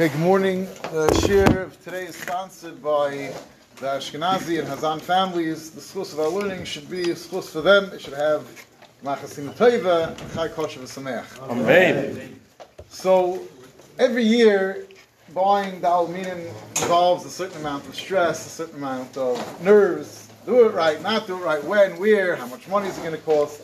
[0.00, 0.68] Okay, good morning.
[0.92, 3.34] The shir of today is sponsored by
[3.80, 5.72] the Ashkenazi and Hazan families.
[5.72, 7.92] The schools of our learning should be schools for them.
[7.92, 8.46] It should have
[9.02, 11.50] Machasim Tova, Chai V'Sameach.
[11.50, 12.38] Amen.
[12.88, 13.42] So,
[13.98, 14.86] every year,
[15.34, 16.46] buying the Dalminim
[16.80, 20.28] involves a certain amount of stress, a certain amount of nerves.
[20.46, 23.16] Do it right, not do it right, when, where, how much money is it going
[23.16, 23.62] to cost.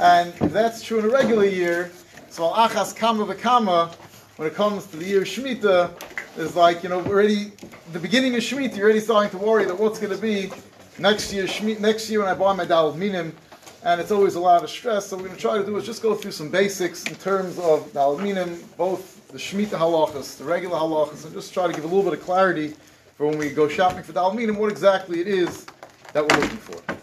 [0.00, 1.92] And if that's true in a regular year,
[2.30, 3.94] so achas kama v'kama,
[4.38, 5.90] when it comes to the year of Shemitah,
[6.38, 7.50] is like, you know, already,
[7.92, 10.52] the beginning of Shemitah, you're already starting to worry that what's going to be
[10.96, 13.34] next year, Shemitah, next year when I buy my Dalad Minim,
[13.82, 15.06] and it's always a lot of stress.
[15.08, 17.58] So we're going to try to do is just go through some basics in terms
[17.58, 21.82] of Dalad Minim, both the Shemitah halachas, the regular halachas, and just try to give
[21.82, 22.74] a little bit of clarity
[23.16, 25.66] for when we go shopping for Dalad Minim, what exactly it is
[26.12, 26.96] that we're looking for.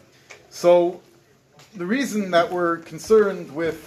[0.49, 1.01] So,
[1.75, 3.83] the reason that we're concerned with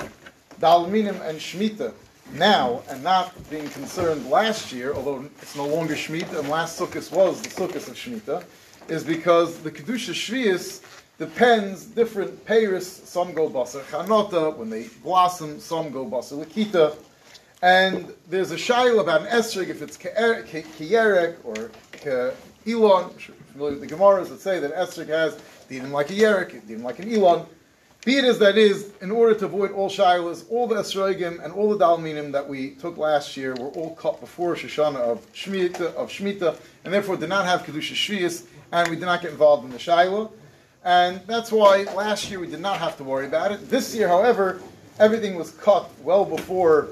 [0.60, 1.94] Dalminim and Shemitah
[2.32, 7.10] now and not being concerned last year, although it's no longer Shemitah and last Sukkot
[7.12, 8.44] was the Sukkot of Shemitah,
[8.88, 10.82] is because the Kedusha Shvius
[11.18, 12.86] depends different payers.
[12.86, 15.58] Some go basar chanota when they blossom.
[15.60, 16.96] Some go basar lakita.
[17.60, 21.70] And there's a shail about an esrog if it's kiyerek er-, or
[22.66, 23.10] elon.
[23.52, 27.00] Familiar with the Gemaras that say that esrog has dinim like a yerek, dinim like
[27.00, 27.46] an elon.
[28.04, 31.52] Be it as that is, in order to avoid all shilas, all the esrogim and
[31.52, 35.32] all the dalminim that we took last year were all cut before Rosh Hashanah of
[35.32, 39.32] Shemitah, of Shemitah, and therefore did not have kedusha shvius, and we did not get
[39.32, 40.30] involved in the shilah.
[40.84, 43.68] And that's why last year we did not have to worry about it.
[43.68, 44.60] This year, however,
[45.00, 46.90] everything was cut well before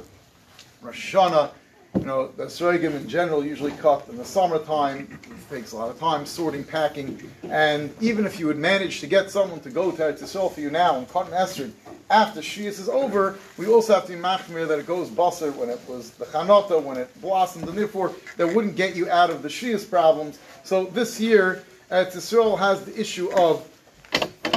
[0.83, 1.51] Rosh Hashanah.
[1.99, 5.19] You know, the Sroigim in general usually cut in the summertime.
[5.23, 7.19] It takes a lot of time sorting, packing.
[7.45, 10.61] And even if you would manage to get someone to go to Eretz Yisrael for
[10.61, 11.75] you now and cut an
[12.09, 15.69] after Shias is over, we also have to be machmir that it goes basar when
[15.69, 19.43] it was the chanota, when it blossomed, and therefore that wouldn't get you out of
[19.43, 20.39] the Shias problems.
[20.63, 23.69] So this year, uh, Eretz Yisrael has the issue of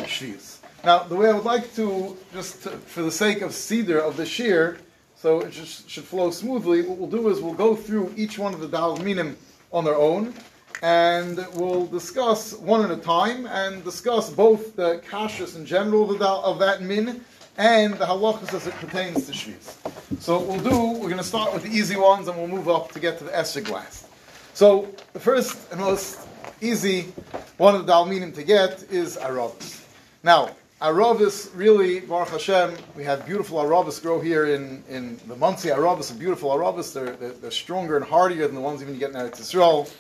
[0.06, 0.58] Shias.
[0.84, 4.16] Now, the way I would like to, just to, for the sake of Seder of
[4.16, 4.78] the Shir,
[5.22, 8.54] so it just should flow smoothly, what we'll do is we'll go through each one
[8.54, 9.38] of the Dal Minim
[9.74, 10.34] on their own,
[10.82, 16.60] and we'll discuss one at a time, and discuss both the kashas in general of,
[16.60, 17.26] that min,
[17.58, 19.76] and the halachas as it pertains to Shviz.
[20.22, 22.70] So what we'll do, we're going to start with the easy ones, and we'll move
[22.70, 24.08] up to get to the Esrog last.
[24.54, 26.20] So the first and most
[26.62, 27.14] easy
[27.58, 29.84] one of the Dalminim to get is Aravis.
[30.24, 35.68] Now, Aravis, really, Baruch Hashem, we have beautiful Aravis grow here in, in the Monsey
[35.68, 36.94] Aravis, beautiful Aravis.
[36.94, 39.92] They're, they're, they're, stronger and hardier than the ones even you get in Eretz Yisrael.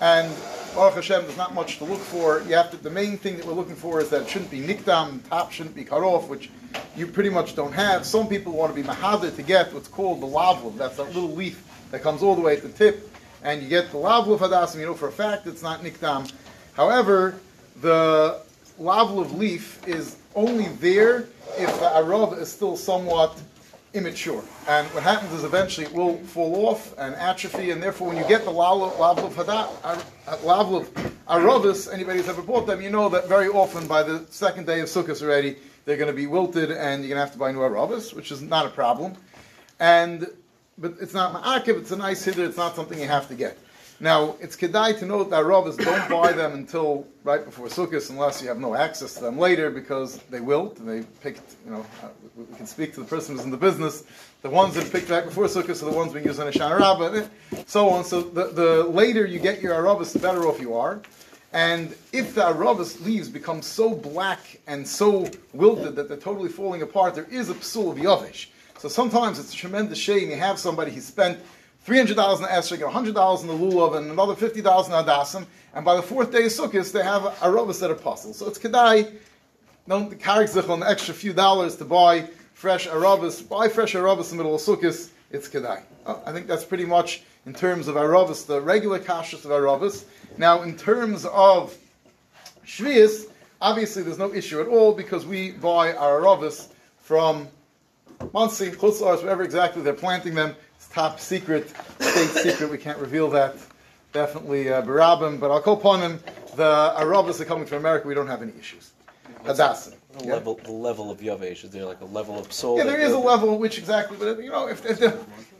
[0.00, 0.34] And
[0.74, 2.42] Baruch Hashem, there's not much to look for.
[2.48, 4.58] You have to, the main thing that we're looking for is that it shouldn't be
[4.58, 6.50] nikdam, top shouldn't be cut off, which
[6.96, 8.04] you pretty much don't have.
[8.04, 10.76] Some people want to be mahadir to get what's called the lavlav.
[10.76, 11.62] That's that little leaf
[11.92, 13.12] that comes all the way at the tip.
[13.44, 16.32] And you get the lavlav hadasim, you know for a fact it's not nikdam.
[16.72, 17.38] However,
[17.80, 18.40] the
[18.80, 21.28] lavlav leaf is only there
[21.58, 23.40] if the arav is still somewhat
[23.94, 24.42] immature.
[24.68, 28.28] And what happens is eventually it will fall off and atrophy, and therefore when you
[28.28, 30.86] get the lavlav lavlav
[31.28, 34.80] aravis, anybody who's ever bought them, you know that very often by the second day
[34.80, 37.52] of Sukkot already, they're going to be wilted and you're going to have to buy
[37.52, 39.14] new aravis, which is not a problem.
[39.80, 40.26] And
[40.78, 43.56] but it's not ma'akiv, it's a nice hitter, it's not something you have to get.
[43.98, 48.42] Now, it's kedai to note that Ravas don't buy them until right before Sukkot unless
[48.42, 51.86] you have no access to them later because they wilt and they picked, you know,
[52.02, 54.04] uh, we can speak to the person who's in the business.
[54.42, 57.26] The ones that picked back before Sukkot are the ones being used on a Rabbah,
[57.66, 58.04] so on.
[58.04, 61.00] So the, the later you get your Arabas, the better off you are.
[61.52, 66.82] And if the Arabas leaves become so black and so wilted that they're totally falling
[66.82, 68.48] apart, there is a psul of Yavish.
[68.78, 71.38] So sometimes it's a tremendous shame you have somebody who spent
[71.86, 72.46] three hundred dollars in
[72.80, 75.46] the hundred dollars in the lulav, and another fifty dollars in adasim.
[75.72, 78.34] And by the fourth day of Sukkot, they have arobas that are puzzle.
[78.34, 79.14] So it's kedai.
[79.86, 83.48] Don't carry on an extra few dollars to buy fresh arobas.
[83.48, 85.10] Buy fresh arobas in the middle of Sukkot.
[85.30, 85.82] It's kedai.
[86.06, 90.06] Oh, I think that's pretty much in terms of arobas, the regular kashrus of arobas.
[90.38, 91.76] Now, in terms of
[92.66, 93.26] shvius,
[93.60, 96.68] obviously there's no issue at all because we buy our arobas
[96.98, 97.46] from
[98.32, 100.56] Monsey, Chutzlars, wherever exactly they're planting them.
[100.96, 101.68] Top secret,
[102.00, 102.70] state secret.
[102.70, 103.54] We can't reveal that.
[104.14, 106.18] Definitely uh, Barabim, but I'll call upon him.
[106.54, 108.08] The Arabas are coming from America.
[108.08, 108.92] We don't have any issues.
[109.44, 109.92] Hadassah.
[110.16, 110.32] The Yeah.
[110.32, 112.78] level, the level of Yavesh, is there like a level of soul?
[112.78, 115.02] Yeah, there is a level which exactly, but you know, if, if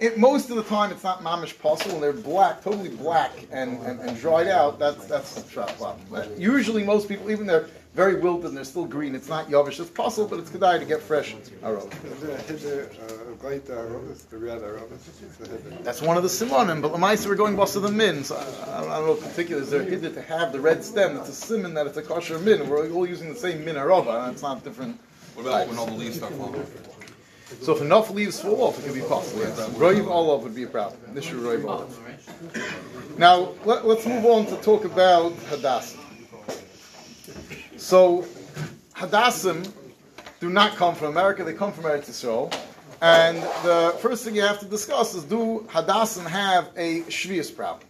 [0.00, 3.78] it, most of the time it's not mamish possible and they're black, totally black and,
[3.82, 5.98] and, and dried out, that's that's a problem.
[6.10, 7.66] But usually, most people, even their
[7.96, 9.14] very wilted and they're still green.
[9.14, 9.80] It's not yavish.
[9.80, 11.90] It's possible, but it's kedai to get fresh arobas.
[15.82, 18.22] That's one of the simonim, but Lamaisa we're going boss of the min.
[18.22, 21.16] So I, I don't know in particular is there hidden to have the red stem.
[21.16, 22.68] It's a simon that it's a kosher min.
[22.68, 24.30] We're all using the same min arova.
[24.30, 25.00] It's not different.
[25.34, 26.66] What about when all the leaves start falling?
[27.62, 29.40] So if enough leaves fall off, it could be possible.
[29.40, 29.58] Yes.
[29.70, 31.00] Roiv olav would be a problem.
[31.14, 33.18] This should roiv olav.
[33.18, 36.05] Now let, us move on to talk about hadassim.
[37.76, 38.24] So
[38.94, 39.72] hadassim
[40.40, 42.54] do not come from America; they come from Eretz Yisrael.
[43.02, 47.86] And the first thing you have to discuss is: Do hadassim have a shvius problem?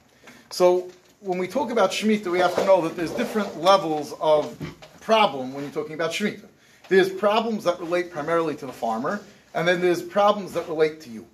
[0.51, 0.89] So
[1.21, 4.57] when we talk about shemitah, we have to know that there's different levels of
[5.01, 6.49] problem when you're talking about shemitah.
[6.89, 9.21] There's problems that relate primarily to the farmer,
[9.55, 11.27] and then there's problems that relate to you.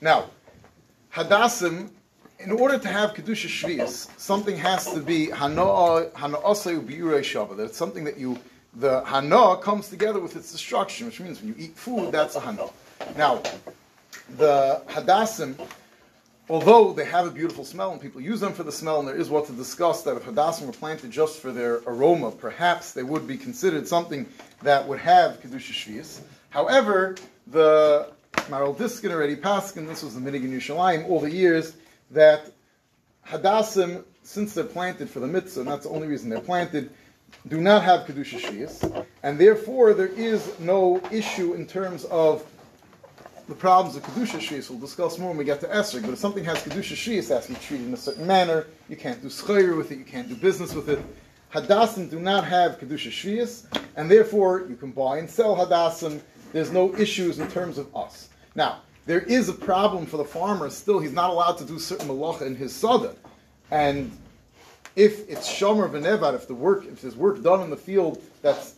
[0.00, 0.30] Now,
[1.14, 1.90] hadassim,
[2.42, 7.56] in order to have kedusha shvius, something has to be hanoah hanoaseu biurei shabbat.
[7.56, 8.38] That's something that you
[8.74, 12.40] the hana comes together with its destruction, which means when you eat food, that's a
[12.40, 12.68] hana.
[13.16, 13.42] Now,
[14.36, 15.54] the hadassim,
[16.48, 19.16] although they have a beautiful smell and people use them for the smell, and there
[19.16, 23.02] is what to discuss that if hadassim were planted just for their aroma, perhaps they
[23.02, 24.24] would be considered something
[24.62, 26.20] that would have kedusha shvius.
[26.50, 27.16] However,
[27.48, 28.12] the
[28.48, 31.74] Maharil Diskin already and this was the Minig in all the years,
[32.10, 32.50] that
[33.26, 36.90] Hadassim, since they're planted for the mitzvah, and that's the only reason they're planted,
[37.48, 42.44] do not have Kedusha Shias, and therefore there is no issue in terms of
[43.48, 44.68] the problems of Kedusha Shias.
[44.68, 47.34] We'll discuss more when we get to Esrog, but if something has Kedusha Shias, it
[47.34, 48.66] has to be treated in a certain manner.
[48.88, 51.00] You can't do schayr with it, you can't do business with it.
[51.52, 53.66] Hadassim do not have Kedusha Shias,
[53.96, 56.20] and therefore you can buy and sell Hadassim
[56.52, 58.28] there's no issues in terms of us.
[58.54, 60.98] Now, there is a problem for the farmer still.
[60.98, 63.14] He's not allowed to do certain malacha in his sada.
[63.70, 64.10] And
[64.96, 68.74] if it's shomer v'nevad, if the work, if there's work done in the field that's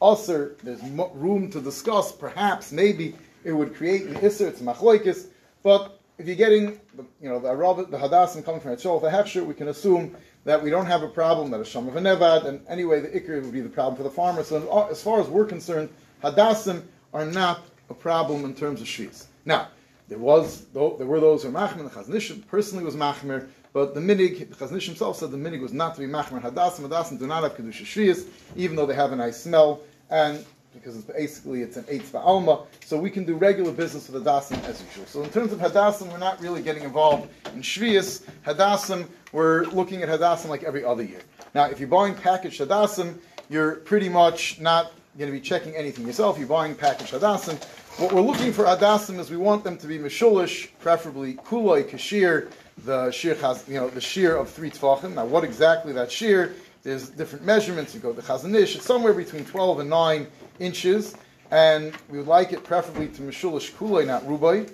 [0.00, 0.82] usher, there's
[1.14, 2.12] room to discuss.
[2.12, 3.14] Perhaps, maybe
[3.44, 4.46] it would create an isser.
[4.48, 5.28] It's machloikis.
[5.62, 6.80] But if you're getting,
[7.20, 10.62] you know, the Arab, the hadassim coming from Etzol, the hefsher, we can assume that
[10.62, 13.60] we don't have a problem that a shomer v'nevad, and anyway, the ikr would be
[13.60, 14.44] the problem for the farmer.
[14.44, 15.88] So as far as we're concerned,
[16.22, 19.26] hadassim are not a problem in terms of shvius.
[19.46, 19.68] Now,
[20.08, 21.84] there was there were those who were machmer.
[21.84, 25.38] The Chazon Ish personally was machmer, but the minig, the Chazon Ish himself said the
[25.38, 26.88] minig was not to be machmer hadasim.
[26.88, 28.26] Hadasim do not have kedusha shvius,
[28.56, 30.44] even though they have a nice smell, and
[30.74, 34.62] because it's basically it's an eitz alma, so we can do regular business with hadasim
[34.64, 35.06] as usual.
[35.06, 38.22] So in terms of hadasim, we're not really getting involved in shvius.
[38.44, 41.22] Hadasim, we're looking at hadasim like every other year.
[41.54, 46.06] Now, if you're buying packaged hadasim, you're pretty much not going to be checking anything
[46.06, 46.38] yourself.
[46.38, 47.58] You're buying packaged hadassim.
[47.98, 52.50] What we're looking for hadassim is we want them to be mishulish, preferably kuloi kashir.
[52.84, 55.14] The shear has, you know, the shear of three tefachim.
[55.14, 56.52] Now, what exactly that shear?
[56.82, 57.94] There's different measurements.
[57.94, 58.76] You go to Chazon Ish.
[58.76, 60.26] It's somewhere between 12 and 9
[60.58, 61.14] inches,
[61.50, 64.70] and we would like it preferably to mishulish kuloi, not rubai.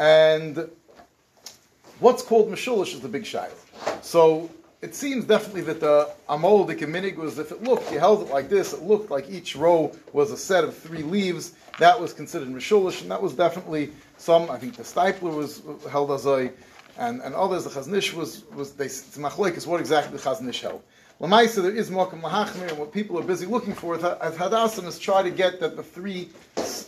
[0.00, 0.68] And
[2.00, 3.52] what's called mishulish is the big shayla.
[4.02, 4.50] So
[4.84, 8.30] it seems definitely that the Amol the Kaminig was if it looked, you held it
[8.30, 11.54] like this, it looked like each row was a set of three leaves.
[11.78, 15.88] That was considered Mishulish, and that was definitely some, I think the Steipler was uh,
[15.88, 16.52] held as a,
[16.98, 20.48] and, and others, the Chazon Ish was, was they, it's is what exactly the Chazon
[20.50, 20.82] Ish held.
[21.18, 24.98] Lamaisa, there is Mokum Lahachmir, and what people are busy looking for as Hadassim is
[24.98, 26.28] try to get that the three,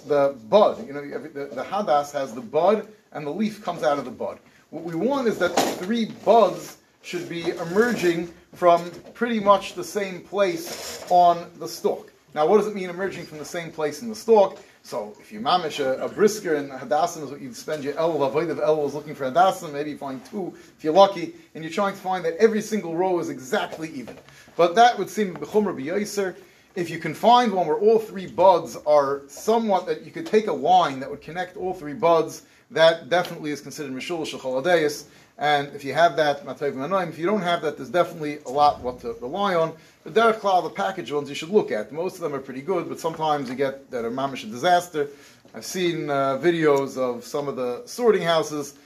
[0.06, 3.98] the bud, you know, the, the Hadas has the bud, and the leaf comes out
[3.98, 4.38] of the bud.
[4.68, 9.84] What we want is that the three buds should be emerging from pretty much the
[9.84, 12.12] same place on the stalk.
[12.34, 14.58] Now, what does it mean emerging from the same place in the stalk?
[14.82, 18.24] So, if you mamish a, a brisker and hadassim is what you spend your el
[18.24, 21.62] avoid of el was looking for hadassim, maybe you find two if you're lucky, and
[21.62, 24.18] you're trying to find that every single row is exactly even.
[24.56, 26.34] But that would seem b'chumr b'yoser.
[26.74, 30.48] If you can find one where all three buds are somewhat that you could take
[30.48, 32.42] a line that would connect all three buds,
[32.72, 35.04] that definitely is considered mishul shechaladeis.
[35.38, 39.00] And if you have that, if you don't have that, there's definitely a lot what
[39.00, 39.74] to rely on.
[40.04, 41.92] The Derek Cloud, the package ones you should look at.
[41.92, 45.08] Most of them are pretty good, but sometimes you get that are mamish a disaster.
[45.54, 48.76] I've seen uh, videos of some of the sorting houses,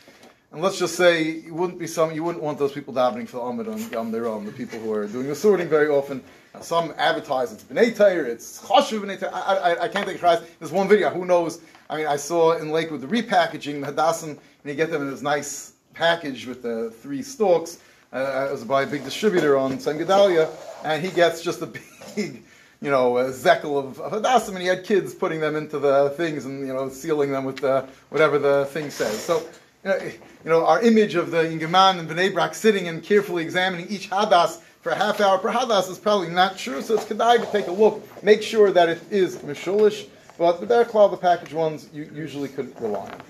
[0.53, 3.49] and let's just say you wouldn't be some, you wouldn't want those people davening for
[3.49, 6.23] Amid on Yom own, the people who are doing the sorting very often.
[6.53, 9.33] Now, some advertise it's B'nai it's Chashuv B'nai.
[9.33, 10.41] I, I, I, can't take a tries.
[10.59, 11.61] There's one video, who knows?
[11.89, 15.11] I mean, I saw in Lakewood the repackaging, the Hadassim, and you get them in
[15.11, 17.79] this nice package with the three stalks.
[18.13, 20.51] Uh, it was by a big distributor on San Gedalia,
[20.85, 21.67] and he gets just a
[22.17, 22.43] big,
[22.83, 26.11] you know, a zekel of, of hadassim, and he had kids putting them into the
[26.17, 29.19] things and you know sealing them with the, whatever the thing says.
[29.23, 29.47] So.
[29.83, 29.97] You know,
[30.45, 34.11] you know, our image of the Ingeman and Bnei Brak sitting and carefully examining each
[34.11, 37.53] hadas for a half hour per hadas is probably not true, so it's kedai to
[37.53, 40.07] take a look, make sure that it is mishulish,
[40.39, 43.23] but the Derek the package ones, you usually could rely on.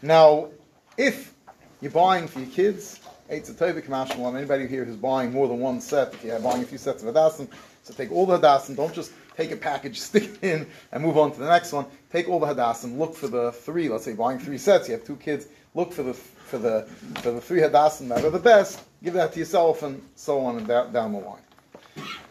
[0.00, 0.48] Now,
[0.96, 1.34] if
[1.80, 5.58] you're buying for your kids, it's a Tevik Mashmalan, anybody here who's buying more than
[5.58, 7.48] one set, if you're buying a few sets of Hadassim,
[7.82, 11.18] so take all the Hadassim, don't just take a package, stick it in, and move
[11.18, 11.86] on to the next one.
[12.12, 15.04] Take all the Hadassim, look for the three, let's say buying three sets, you have
[15.04, 16.82] two kids, look for the for the
[17.16, 20.58] for the three Hadassim that are the best, give that to yourself, and so on
[20.58, 21.42] and down, down the line.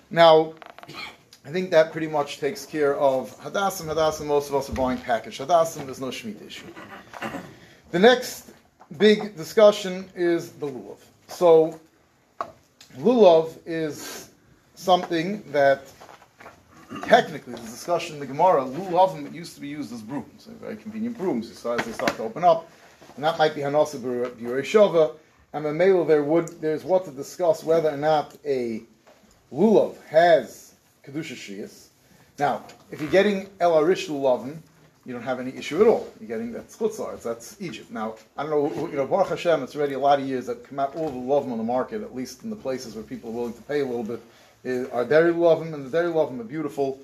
[0.09, 0.53] Now,
[1.45, 3.93] I think that pretty much takes care of Hadassim.
[3.93, 6.67] Hadassim, most of us are buying package Hadassim, there's no Shemitah issue.
[7.91, 8.52] The next
[8.97, 10.97] big discussion is the lulav.
[11.27, 11.79] So,
[12.97, 14.29] lulav is
[14.75, 15.87] something that
[17.05, 21.17] technically, the discussion in the Gemara, lulavim used to be used as brooms, very convenient
[21.17, 21.57] brooms.
[21.57, 22.69] So as they start to open up,
[23.15, 25.15] and that might be hanasa b'yureshava,
[25.53, 28.83] and Mamela there would there's what to discuss whether or not a
[29.51, 30.73] lulav has
[31.05, 31.87] kedusha shias.
[32.39, 34.57] Now, if you're getting el arish lulavim,
[35.05, 36.11] you don't have any issue at all.
[36.19, 37.91] You're getting that's chutzar, that's Egypt.
[37.91, 40.63] Now, I don't know, you know, Baruch Hashem, it's already a lot of years that
[40.67, 43.29] come out all the lovim on the market, at least in the places where people
[43.31, 44.21] are willing to pay a little bit.
[44.93, 46.99] Our dairy lovim and the dairy lovim are beautiful,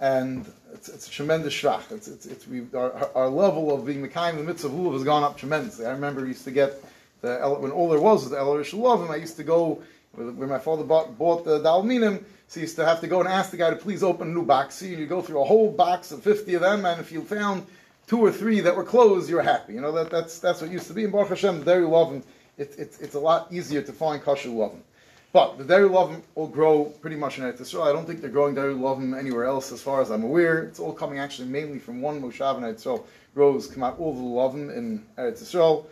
[0.00, 1.92] and it's, it's a tremendous shach.
[1.92, 5.22] It's, it's, it's we, our, our level of being Mekayim the mitzvah of has gone
[5.22, 5.84] up tremendously.
[5.84, 6.82] I remember we used to get
[7.20, 9.10] the when all there was was the El Lovim.
[9.10, 9.82] I used to go
[10.14, 12.22] where my father bought, bought the Dalminim.
[12.54, 14.30] So you used to have to go and ask the guy to please open a
[14.30, 14.76] new box.
[14.76, 17.66] So you go through a whole box of 50 of them, and if you found
[18.06, 19.74] two or three that were closed, you're happy.
[19.74, 21.02] You know, that, that's, that's what used to be.
[21.02, 22.22] In Baruch Hashem, the dairy lovin,
[22.56, 24.84] it, it, it's a lot easier to find kosher lovin.
[25.32, 27.88] But the dairy lovin will grow pretty much in Eretz Yisrael.
[27.88, 30.62] I don't think they're growing dairy lovin anywhere else as far as I'm aware.
[30.62, 33.04] It's all coming actually mainly from one moshav in Eretz Yisrael.
[33.34, 35.86] Grows come out all the lovin in Eretz Yisrael.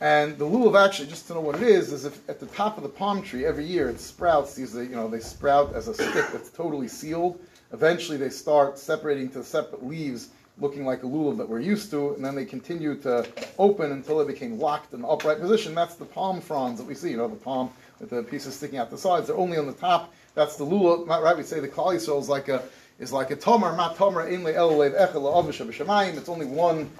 [0.00, 2.76] And the lulav actually, just to know what it is, is if at the top
[2.76, 4.54] of the palm tree every year it sprouts.
[4.54, 7.40] These, you know, they sprout as a stick that's totally sealed.
[7.72, 12.14] Eventually, they start separating to separate leaves, looking like a lulav that we're used to,
[12.14, 13.26] and then they continue to
[13.58, 15.74] open until they became locked in the upright position.
[15.74, 17.10] That's the palm fronds that we see.
[17.10, 19.28] You know, the palm with the pieces sticking out the sides.
[19.28, 20.12] They're only on the top.
[20.34, 21.08] That's the lulav.
[21.08, 21.36] Right.
[21.36, 22.62] We say the klal is like a
[22.98, 26.16] is like a tomer, mat tomer, in le'elev echel la'avish b'shamayim.
[26.16, 26.90] It's only one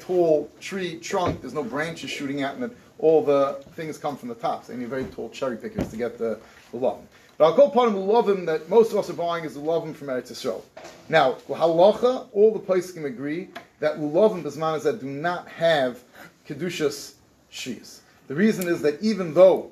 [0.00, 1.42] tall tree trunk.
[1.42, 4.66] There's no branches shooting out, and all the things come from the tops.
[4.66, 6.38] So you need very tall cherry pickers to get the,
[6.72, 7.02] the lovim.
[7.36, 10.08] But I'll call upon him that most of us are buying is the lovim from
[10.08, 10.62] Eretz Yisrael.
[11.08, 13.48] Now, halacha, all the places can agree
[13.78, 16.02] that lulavim bisman that do not have
[16.46, 17.14] kedushas
[17.50, 18.00] shias.
[18.28, 19.70] The reason is that even though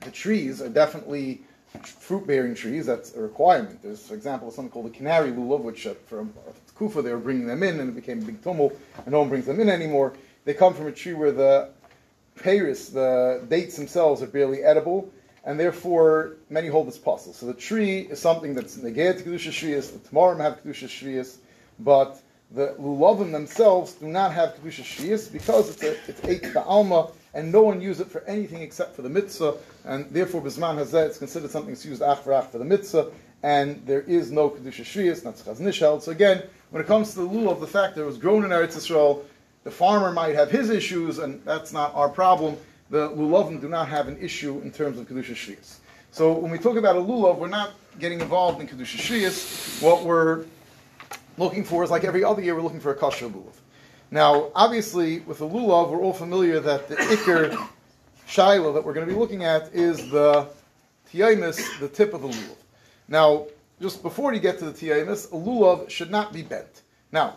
[0.00, 1.42] the trees are definitely
[1.84, 3.82] fruit-bearing trees, that's a requirement.
[3.82, 6.32] There's, for example, something called the canary lulav, which uh, from
[6.76, 9.28] Kufa they were bringing them in, and it became a big tumult, and no one
[9.28, 10.12] brings them in anymore.
[10.44, 11.70] They come from a tree where the
[12.38, 15.10] peiris, the dates themselves, are barely edible,
[15.44, 17.32] and therefore many hold this puzzle.
[17.32, 19.92] So the tree is something that's negayat kedusha shrius.
[19.92, 21.38] The tamarim have kedusha shrius,
[21.78, 27.08] but the lulavim themselves do not have kedusha shrius because it's a, it's eight alma
[27.36, 31.06] and no one use it for anything except for the mitzvah, and therefore Bisman Hazeh,
[31.06, 33.12] it's considered something that's used ach for ach for the mitzvah,
[33.42, 36.00] and there is no Kedusha Shriyas, not Chaz Nishel.
[36.00, 38.50] So again, when it comes to the lulav, the fact that it was grown in
[38.50, 39.22] Eretz Yisrael,
[39.64, 42.56] the farmer might have his issues, and that's not our problem.
[42.88, 45.76] The lulavim do not have an issue in terms of Kedusha Shriyas.
[46.12, 49.82] So when we talk about a lulav, we're not getting involved in Kedusha Shriyas.
[49.82, 50.46] What we're
[51.36, 53.52] looking for is like every other year, we're looking for a kosher lulav.
[54.16, 57.68] Now, obviously, with the lulav, we're all familiar that the ikr
[58.26, 60.48] shiloh that we're going to be looking at is the
[61.12, 62.56] tiyamis, the tip of the lulav.
[63.08, 63.46] Now,
[63.78, 66.80] just before you get to the tiyamis, a lulav should not be bent.
[67.12, 67.36] Now,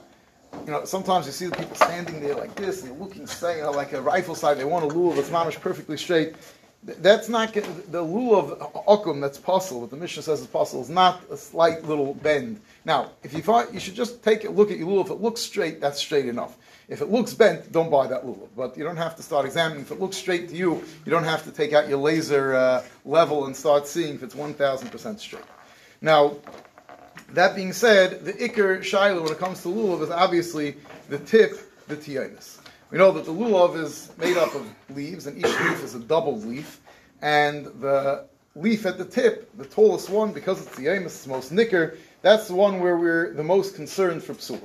[0.65, 3.63] you know, sometimes you see the people standing there like this and looking, say, you
[3.63, 4.55] uh, know, like a rifle sight.
[4.55, 6.36] They want a lulav that's mamish perfectly straight.
[6.86, 7.62] That's not the
[8.01, 9.81] lulav uh, akum that's possible.
[9.81, 12.62] What the Mishnah says is possible is not a slight little bend.
[12.86, 15.05] Now, if you find, you should just take a look at your lulav.
[15.05, 16.57] If it looks straight, that's straight enough.
[16.88, 18.48] If it looks bent, don't buy that lulav.
[18.55, 19.81] But you don't have to start examining.
[19.81, 22.83] If it looks straight to you, you don't have to take out your laser uh,
[23.05, 25.43] level and start seeing if it's 1,000% straight.
[26.01, 26.38] Now,
[27.33, 30.77] that being said, the ikr shiloh when it comes to lulav is obviously
[31.09, 32.59] the tip, the tiyanis.
[32.91, 36.00] We know that the lulav is made up of leaves, and each leaf is a
[36.00, 36.81] double leaf,
[37.21, 41.51] and the leaf at the tip, the tallest one, because it's the amus, it's most
[41.51, 44.61] nicker, that's the one where we're the most concerned for psul.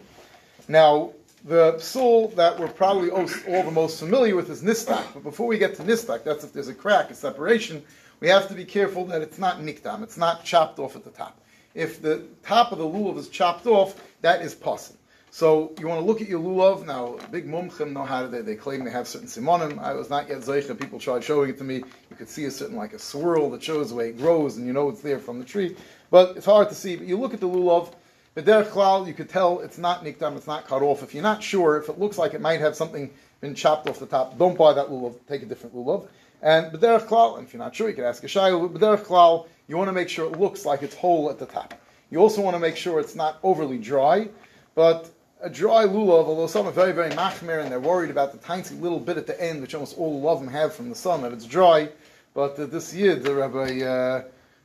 [0.68, 1.12] Now,
[1.44, 5.58] the psul that we're probably all the most familiar with is nistak, but before we
[5.58, 7.82] get to nistak, that's if there's a crack, a separation,
[8.20, 11.11] we have to be careful that it's not nikdam, it's not chopped off at the
[11.11, 11.40] top.
[11.75, 14.99] If the top of the lulav is chopped off, that is possible.
[15.34, 16.87] So you want to look at your lulav.
[16.87, 19.80] Now, big mumchim know how to, they, they claim they have certain simonim.
[19.80, 20.78] I was not yet zeicha.
[20.78, 21.78] People tried showing it to me.
[21.78, 24.66] You could see a certain, like a swirl that shows the way it grows, and
[24.66, 25.75] you know it's there from the tree.
[26.14, 26.94] But it's hard to see.
[26.94, 27.92] But you look at the lulav,
[28.37, 31.02] B'derech klal, you could tell it's not nikdam, it's not cut off.
[31.02, 33.99] If you're not sure, if it looks like it might have something been chopped off
[33.99, 36.06] the top, don't buy that lulav, take a different lulav.
[36.40, 39.49] And b'derech klal, and if you're not sure, you can ask a shayla, b'derech klal,
[39.66, 41.75] you want to make sure it looks like it's whole at the top.
[42.12, 44.28] You also want to make sure it's not overly dry,
[44.76, 45.11] but
[45.42, 48.62] a dry lulav, although some are very, very machmir and they're worried about the tiny
[48.76, 51.33] little bit at the end, which almost all lulav them have from the sun, that
[51.33, 51.88] it's dry.
[52.35, 54.23] But uh, this year, the Rabbi, uh,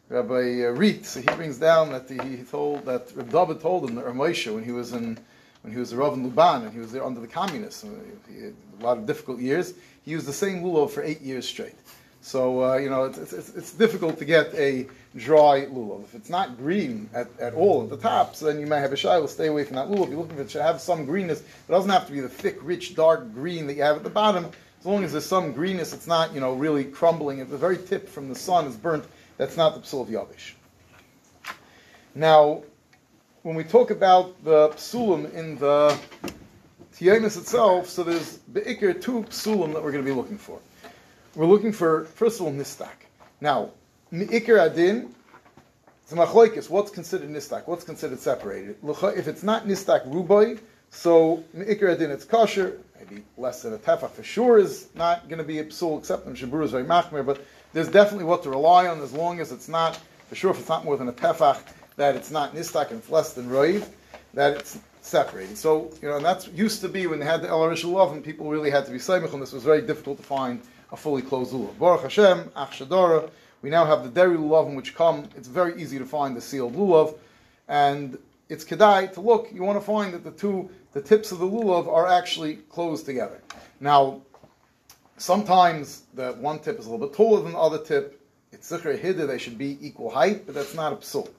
[0.09, 3.95] Rabbi uh, Reet, so he brings down that he told that Rabbi David told him
[3.95, 5.19] that Ramosha when he was in
[5.61, 7.85] when he was a Rav in Luban and he was there under the communists,
[8.27, 9.73] he had a lot of difficult years.
[10.05, 11.75] He used the same lulav for eight years straight.
[12.21, 16.05] So uh, you know it's, it's, it's, difficult to get a dry lulav.
[16.05, 18.91] If it's not green at, at all at the top, so then you may have
[18.91, 19.27] a shiloh.
[19.27, 20.09] Stay away from that lulav.
[20.09, 21.41] You're looking for it to have some greenness.
[21.41, 24.09] It doesn't have to be the thick, rich, dark green that you have at the
[24.09, 24.49] bottom.
[24.79, 27.39] As long as there's some greenness, it's not you know really crumbling.
[27.39, 29.05] If the very tip from the sun is burnt,
[29.39, 30.53] that's not the psul of yavish.
[32.13, 32.61] Now,
[33.41, 35.97] when we talk about the psulim in the
[36.95, 40.59] tiyanis itself, so there's beikir two psulim that we're going to be looking for.
[41.33, 43.07] We're looking for first of all nistak.
[43.41, 43.71] Now,
[44.11, 45.13] Me'ikir adin,
[46.03, 46.67] it's machloikis.
[46.67, 47.67] What's considered nistak?
[47.67, 48.77] What's considered separated?
[48.83, 52.79] If it's not nistak rubai, so me'ikir adin it's kosher.
[52.97, 56.25] Maybe less than a tefach for sure is not going to be a psul, except
[56.25, 57.23] in shabur is very machmir.
[57.23, 60.51] But there's definitely what to rely on as long as it's not for sure.
[60.51, 61.61] If it's not more than a tefach,
[61.95, 63.87] that it's not nistak and it's less than roiv,
[64.33, 65.57] that it's separated.
[65.57, 68.23] So you know, and that's used to be when they had the El Love, and
[68.23, 70.61] people really had to be seimich, and this was very difficult to find
[70.91, 71.77] a fully closed lulav.
[71.77, 73.29] Baruch Hashem, Ach Shadora.
[73.61, 75.27] We now have the dairy lulavim which come.
[75.35, 77.15] It's very easy to find the sealed lulav,
[77.67, 79.49] and it's kedai to look.
[79.53, 83.05] You want to find that the two, the tips of the lulav are actually closed
[83.05, 83.41] together.
[83.79, 84.21] Now,
[85.19, 88.19] sometimes the one tip is a little bit taller than the other tip.
[88.51, 91.29] It's zikr hiddah, they should be equal height, but that's not a psul.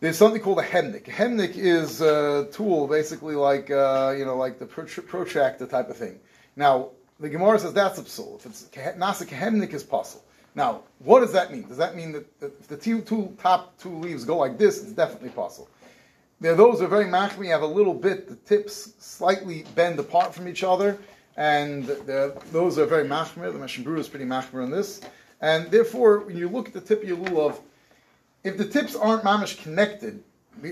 [0.00, 1.08] There's something called a hemnik.
[1.08, 5.96] A hemnik is a tool, basically like uh, you know, like the protractor type of
[5.96, 6.20] thing.
[6.56, 6.90] Now,
[7.20, 8.36] the Gemara says that's a psul.
[8.36, 8.64] If it's
[8.98, 10.24] nasa hemnik is possible.
[10.54, 11.66] Now, what does that mean?
[11.66, 14.92] Does that mean that, if the two, two, top two leaves go like this, it's
[14.92, 15.68] definitely possible?
[16.40, 20.46] Now, those are very machmi, have a little bit, the tips slightly bend apart from
[20.46, 20.98] each other,
[21.36, 21.86] and
[22.52, 23.52] those are very machmir.
[23.52, 25.00] The Meshach is pretty machmir on this.
[25.40, 27.58] And therefore, when you look at the tip of your lulav,
[28.44, 30.22] if the tips aren't mamish connected,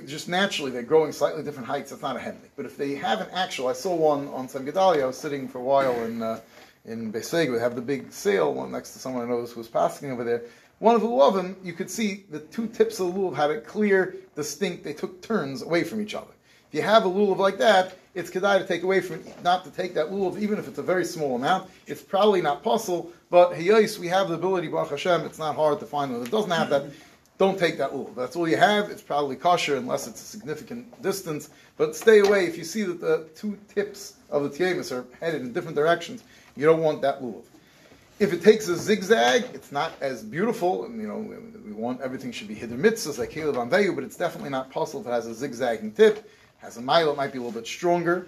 [0.07, 2.51] just naturally they're growing slightly different heights, that's not a hemlik.
[2.57, 5.49] But if they have an actual, I saw one on some Gedalia, I was sitting
[5.49, 6.41] for a while in uh,
[6.85, 9.69] in Beseg, we have the big sail one next to someone I know who was
[9.69, 10.43] passing over there.
[10.81, 13.61] One of the lulavim, you could see the two tips of the lulav had a
[13.61, 16.33] clear, distinct, they took turns away from each other.
[16.69, 19.71] If you have a lulav like that, it's kedai to take away from, not to
[19.71, 21.71] take that lulav, even if it's a very small amount.
[21.87, 25.81] It's probably not possible, but heyos, we have the ability, Baruch Hashem, it's not hard
[25.81, 26.85] to find one that doesn't have that.
[27.39, 28.15] Don't take that lulav.
[28.15, 28.91] That's all you have.
[28.91, 31.51] It's probably kosher unless it's a significant distance.
[31.77, 32.47] But stay away.
[32.47, 36.23] If you see that the two tips of the tiemis are headed in different directions,
[36.55, 37.45] you don't want that lulav.
[38.19, 41.19] If it takes a zigzag, it's not as beautiful, and you know
[41.65, 45.01] we want everything should be hidden mitzvahs like Caleb on but it's definitely not possible
[45.01, 46.31] if it has a zigzagging tip.
[46.63, 48.27] Has a mile, it might be a little bit stronger.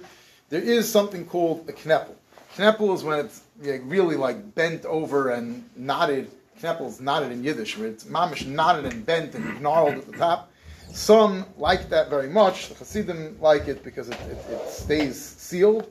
[0.50, 2.14] There is something called a kneppel.
[2.56, 6.30] Kneppel is when it's really like bent over and knotted.
[6.60, 10.18] Kneppel is knotted in Yiddish, where it's mamish knotted and bent and gnarled at the
[10.18, 10.50] top.
[10.90, 12.68] Some like that very much.
[12.68, 15.90] The Hasidim like it because it, it, it stays sealed.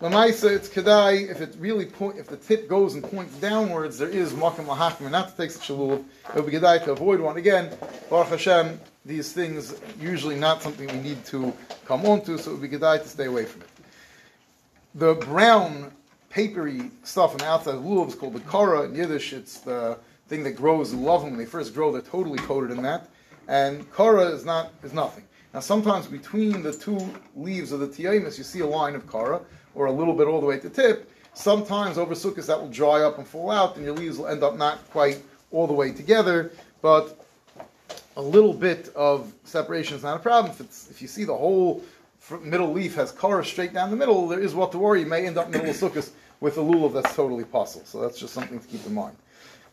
[0.00, 4.08] Lamaisa, it's kedai if it really point, if the tip goes and points downwards, there
[4.08, 6.04] is makam lahachim, not to take such a lulav.
[6.28, 7.36] It would be kedai to avoid one.
[7.36, 7.76] Again,
[8.08, 11.52] Baruch Hashem, these things usually not something we need to
[11.84, 13.68] come onto, so it would be kedai to stay away from it.
[14.94, 15.90] The brown,
[16.30, 18.82] papery stuff on the outside lulav is called the kara.
[18.82, 21.24] In Yiddish, it's the thing that grows in love.
[21.24, 23.08] When they first grow, they're totally coated in that.
[23.48, 25.24] And kara is not is nothing.
[25.52, 27.00] Now, sometimes between the two
[27.34, 29.40] leaves of the tiyamis, you see a line of kara
[29.74, 33.02] or a little bit all the way to tip, sometimes over sukkahs that will dry
[33.02, 35.92] up and fall out, and your leaves will end up not quite all the way
[35.92, 36.52] together,
[36.82, 37.24] but
[38.16, 40.52] a little bit of separation is not a problem.
[40.52, 41.82] If, if you see the whole
[42.42, 45.00] middle leaf has color straight down the middle, there is what to worry.
[45.00, 47.84] You may end up in middle of sukkahs with a lulav that's totally possible.
[47.86, 49.16] So that's just something to keep in mind.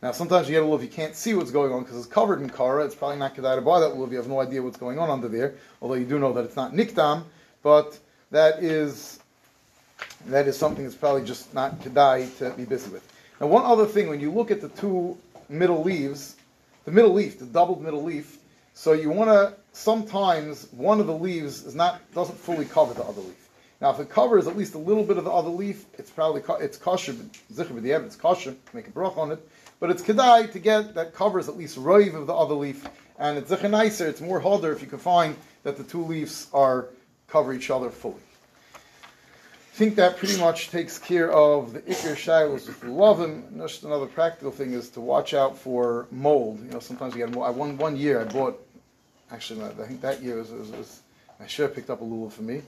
[0.01, 2.41] Now, sometimes you get a lulav, you can't see what's going on because it's covered
[2.41, 2.85] in kara.
[2.85, 4.11] It's probably not kedai to buy that lulav.
[4.11, 6.55] You have no idea what's going on under there, although you do know that it's
[6.55, 7.23] not nikdam.
[7.63, 7.97] But
[8.31, 9.19] that is
[10.27, 13.07] that is something that's probably just not kedai to be busy with.
[13.39, 15.17] Now, one other thing, when you look at the two
[15.49, 16.35] middle leaves,
[16.85, 18.39] the middle leaf, the doubled middle leaf,
[18.77, 23.03] So you want to sometimes one of the leaves is not doesn't fully cover the
[23.03, 23.49] other leaf.
[23.79, 26.43] Now, if it covers at least a little bit of the other leaf, it's probably
[26.59, 27.13] it's kosher.
[27.13, 28.53] B'di'ev, it's kosher.
[28.73, 29.39] Make a brach on it,
[29.79, 32.85] but it's kedai to get that covers at least roiv of the other leaf,
[33.17, 34.07] and it's zikr nicer.
[34.07, 36.89] It's more harder if you can find that the two leaves are
[37.27, 38.24] cover each other fully.
[39.75, 43.43] I think that pretty much takes care of the ikir shilas with the lovin.
[43.57, 46.63] Just another practical thing is to watch out for mold.
[46.63, 47.45] You know, sometimes you get mold.
[47.45, 48.57] I one one year I bought,
[49.29, 51.01] actually, I think that year was, was, was
[51.41, 52.61] I sure picked up a lulav for me,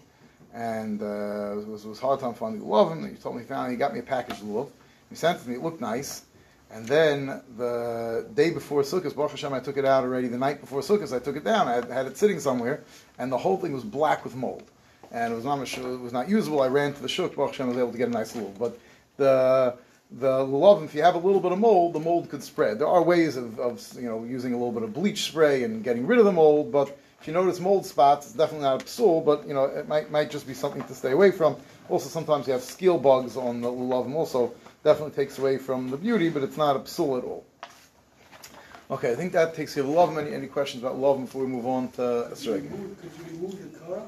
[0.53, 3.09] and uh, it was it was hard time finding lulav.
[3.09, 4.67] He told me found he got me a package lulav.
[5.09, 5.55] He sent it to me.
[5.55, 6.25] It looked nice.
[6.71, 10.27] And then the day before Sukkot, Baruch Hashem, I took it out already.
[10.27, 11.69] The night before Sukkot, I took it down.
[11.69, 12.83] I had, had it sitting somewhere,
[13.17, 14.69] and the whole thing was black with mold
[15.11, 16.61] and it was not it was not usable.
[16.61, 17.35] I ran to the shuk.
[17.35, 18.57] Baruch Hashem was able to get a nice lulav.
[18.57, 18.79] But
[19.17, 19.75] the
[20.11, 22.79] the lulav, if you have a little bit of mold, the mold could spread.
[22.79, 25.83] There are ways of, of you know using a little bit of bleach spray and
[25.83, 26.71] getting rid of the mold.
[26.71, 29.23] But if you notice mold spots, it's definitely not a psul.
[29.25, 31.55] But you know it might might just be something to stay away from.
[31.89, 35.97] Also, sometimes you have scale bugs on the lulav, also definitely takes away from the
[35.97, 37.45] beauty, but it's not a psul at all.
[38.89, 40.17] Okay, I think that takes care of love.
[40.17, 42.29] Any, any questions about love before we move on to?
[43.01, 44.03] Could you remove the car?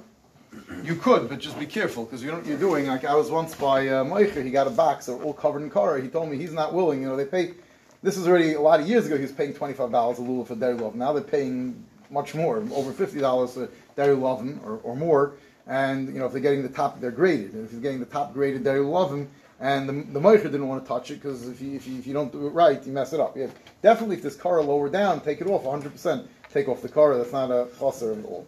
[0.83, 2.87] You could, but just be careful because you know what you're doing.
[2.87, 5.69] Like I was once by uh, Meicher, he got a box, they're all covered in
[5.69, 6.01] kara.
[6.01, 7.01] He told me he's not willing.
[7.01, 7.53] You know, they pay.
[8.01, 9.15] This is already a lot of years ago.
[9.15, 10.95] He was paying twenty five dollars a lulav for dairy love.
[10.95, 15.33] Now they're paying much more, over fifty dollars for dairy love or, or more.
[15.67, 17.53] And you know, if they're getting the top, they're graded.
[17.53, 19.27] And if you're getting the top graded dairy love,
[19.59, 22.07] and the, the Meicher didn't want to touch it because if you, if, you, if
[22.07, 23.35] you don't do it right, you mess it up.
[23.37, 23.51] You
[23.83, 25.91] definitely, if this kara lower down, take it off 100.
[25.91, 27.17] percent Take off the kara.
[27.17, 28.47] That's not a chaser at all.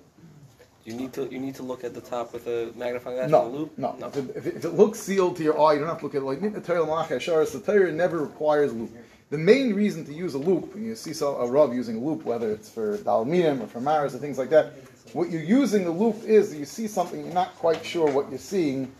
[0.85, 3.45] You need to you need to look at the top with a magnifying glass No,
[3.45, 3.77] and a loop.
[3.77, 3.95] no.
[4.07, 6.05] If, it, if, it, if it looks sealed to your eye, you don't have to
[6.05, 7.51] look at it like Nitna Torah Malach Hasharis.
[7.51, 8.91] The Torah never requires a loop.
[9.29, 12.23] The main reason to use a loop, when you see a rub using a loop,
[12.23, 14.73] whether it's for dalminim or for maras or things like that,
[15.13, 18.39] what you're using the loop is you see something you're not quite sure what you're
[18.39, 18.91] seeing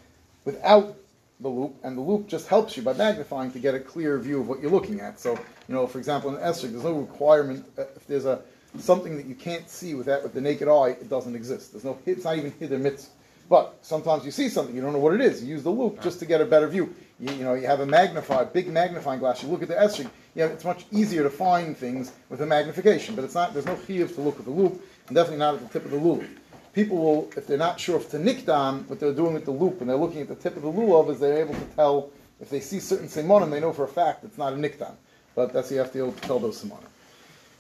[0.45, 0.95] without
[1.41, 4.39] the loop, and the loop just helps you by magnifying to get a clear view
[4.39, 5.19] of what you're looking at.
[5.19, 5.33] So,
[5.67, 8.41] you know, for example, in Esrig, there's no requirement uh, if there's a
[8.79, 11.73] something that you can't see with that with the naked eye, it doesn't exist.
[11.73, 13.11] There's no it's not even hither mitzvah.
[13.51, 15.43] But sometimes you see something, you don't know what it is.
[15.43, 16.95] You use the loop just to get a better view.
[17.19, 19.43] You, you know, you have a magnified, big magnifying glass.
[19.43, 20.09] You look at the esrig.
[20.35, 23.13] Yeah, it's much easier to find things with a magnification.
[23.13, 23.53] But it's not.
[23.53, 25.91] There's no chiyuv to look at the loop, and definitely not at the tip of
[25.91, 26.25] the lulav.
[26.71, 29.81] People will, if they're not sure if a nikdam, what they're doing with the loop,
[29.81, 32.49] and they're looking at the tip of the lulav, is they're able to tell if
[32.49, 34.95] they see certain simonim, they know for a fact it's not a nikdam.
[35.35, 36.87] But that's you have to to tell those simonim.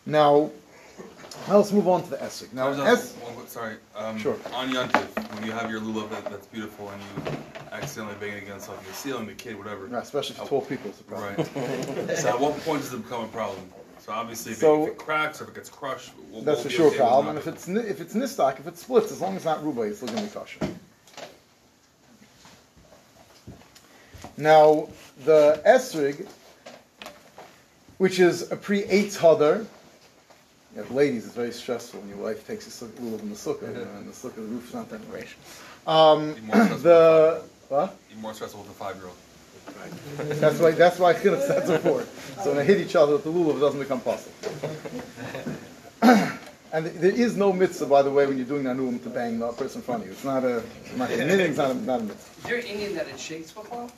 [0.05, 0.49] Now,
[1.47, 2.53] now let's move on to the esrig.
[2.53, 3.75] Now, es- one sorry.
[3.95, 4.35] Um, Sure.
[4.53, 7.33] On Yontif, when you have your lulav that, that's beautiful and you
[7.71, 9.85] accidentally bang it against like your ceiling, the kid, whatever.
[9.85, 11.35] Right, especially for tall people, it's a problem.
[11.37, 12.17] Right.
[12.17, 13.59] so at what point does it become a problem?
[13.99, 16.57] So obviously, if, So- it, if it cracks or if it gets crushed, we'll, That's
[16.57, 17.27] we'll for sure a okay problem.
[17.29, 19.81] And if it's if it's nistak, if it splits, as long as it's not ruba,
[19.81, 20.59] it's still going to be kosher.
[24.37, 24.89] Now
[25.23, 26.27] the esrig,
[27.99, 29.65] which is a pre eight hodder.
[30.75, 33.35] You know, ladies, it's very stressful when your wife takes a sukkah lulav in the
[33.35, 35.27] sukkah, you know, and the sukkah the roof's not that great.
[35.85, 37.97] Um, Be more the what?
[38.09, 39.15] Even more stressful with a five-year-old.
[40.39, 42.03] That's why that's why Chinuch stands for.
[42.43, 44.33] So when they hit each other with the lulav, it doesn't become possible.
[46.71, 49.51] and there is no mitzvah, by the way, when you're doing nanuim to bang the
[49.51, 50.13] person in front of you.
[50.13, 50.63] It's not a,
[50.95, 52.39] not a it's not a, not a mitzvah.
[52.39, 53.89] Is there Indian that it shakes before?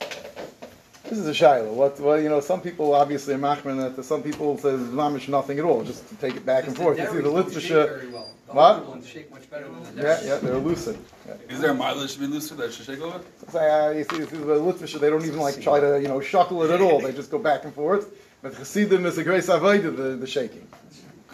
[1.04, 1.72] This is a shiloh.
[1.72, 5.58] What, well, you know, some people obviously are machman that some people says mamish nothing
[5.58, 6.98] at all, just to take it back and forth.
[6.98, 8.28] You see the Derricks don't shake well.
[8.46, 9.04] The What?
[9.04, 10.98] shake much better than the yeah, yeah, they're lucid.
[11.26, 11.34] Yeah.
[11.50, 13.20] Is there a mileage that should be looser that should shake over?
[13.48, 16.08] So, uh, you see, you see the litvisha, they don't even like try to, you
[16.08, 17.00] know, shuckle it at all.
[17.00, 18.14] They just go back and forth.
[18.42, 20.66] But chassidim is a grace avodah, the, the shaking.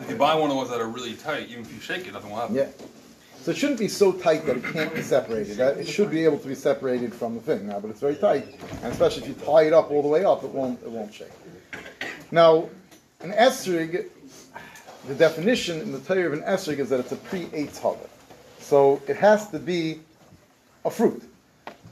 [0.00, 2.06] If you buy one of the ones that are really tight, even if you shake
[2.06, 2.56] it, nothing will happen.
[2.56, 2.68] Yeah.
[3.42, 5.58] So it shouldn't be so tight that it can't be separated.
[5.58, 8.54] It should be able to be separated from the thing now, but it's very tight,
[8.82, 11.12] and especially if you tie it up all the way up, it won't it won't
[11.12, 11.32] shake.
[12.30, 12.68] Now,
[13.20, 14.08] an esrig,
[15.08, 18.08] the definition in the Torah of an esrig is that it's a pre-eitz hava.
[18.58, 20.00] So it has to be
[20.84, 21.22] a fruit.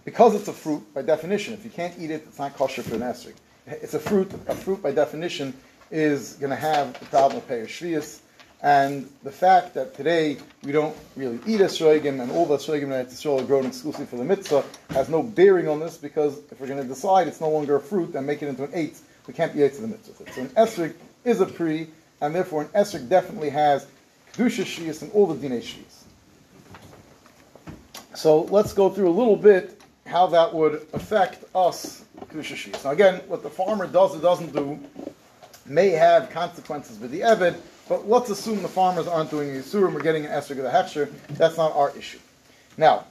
[0.04, 2.94] Because it's a fruit, by definition, if you can't eat it, it's not kosher for
[2.94, 3.34] an esrig.
[3.66, 4.32] It's a fruit.
[4.46, 5.52] A fruit, by definition,
[5.90, 8.20] is going to have the problem of pear shvius.
[8.60, 13.08] And the fact that today we don't really eat esrogim and all the esrogim that
[13.08, 16.66] Yisrael are grown exclusively for the mitzvah has no bearing on this because if we're
[16.66, 19.34] going to decide it's no longer a fruit and make it into an eight, we
[19.34, 20.32] can't be eight to the mitzvah.
[20.32, 20.94] So an esrig
[21.24, 21.86] is a pre,
[22.20, 23.86] and therefore an esrig definitely has
[24.32, 26.02] kedusha shias and all the dinei shias.
[28.14, 32.84] So let's go through a little bit how that would affect us, kedusha shias.
[32.84, 34.80] Now again, what the farmer does or doesn't do
[35.64, 37.56] may have consequences with the Evid,
[37.88, 41.10] But let's assume the farmers aren't doing Yisurim, we're getting an Esrog of the Hechsher.
[41.30, 42.18] That's not our issue.
[42.76, 43.04] Now,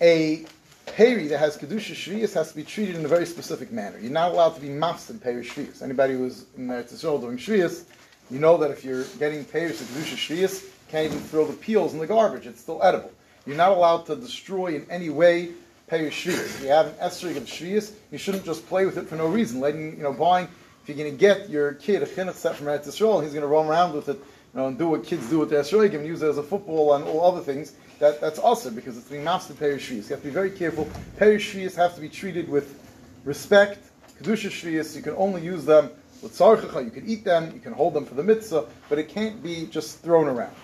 [0.00, 0.44] a
[0.86, 3.98] Peri that has Kedusha Shvius has to be treated in a very specific manner.
[3.98, 5.82] You're not allowed to be maps in Peri Shvius.
[5.82, 7.84] Anybody who's in Eretz Yisrael doing Shvius,
[8.30, 11.92] you know that if you're getting Peri to Kedusha Shvius, can't even throw the peels
[11.92, 12.46] in the garbage.
[12.46, 13.12] It's still edible.
[13.46, 15.50] You're not allowed to destroy in any way
[15.88, 16.56] Peri Shvius.
[16.56, 19.26] If you have an Esrig of Shvius, you shouldn't just play with it for no
[19.26, 19.60] reason.
[19.60, 20.48] Letting, you know, buying,
[20.88, 23.48] you're going to get your kid a chinuch set from Eretz Yisrael, he's going to
[23.48, 26.06] roam around with it, you know, and do what kids do with their Esrig and
[26.06, 29.24] use it as a football and all other things that, that's also because it's being
[29.24, 30.08] master perishvias.
[30.08, 30.88] You have to be very careful.
[31.18, 32.80] Perishvias have to be treated with
[33.24, 33.90] respect.
[34.20, 35.90] Kedusha shvias, you can only use them
[36.22, 36.84] with tzarchacha.
[36.84, 39.66] You can eat them, you can hold them for the mitzvah, but it can't be
[39.66, 40.54] just thrown around.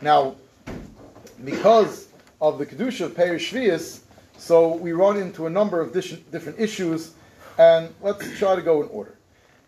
[0.00, 0.36] Now,
[1.44, 2.08] because
[2.40, 4.00] of the kedusha of perishvias,
[4.38, 7.12] so we run into a number of different issues,
[7.58, 9.16] and let's try to go in order.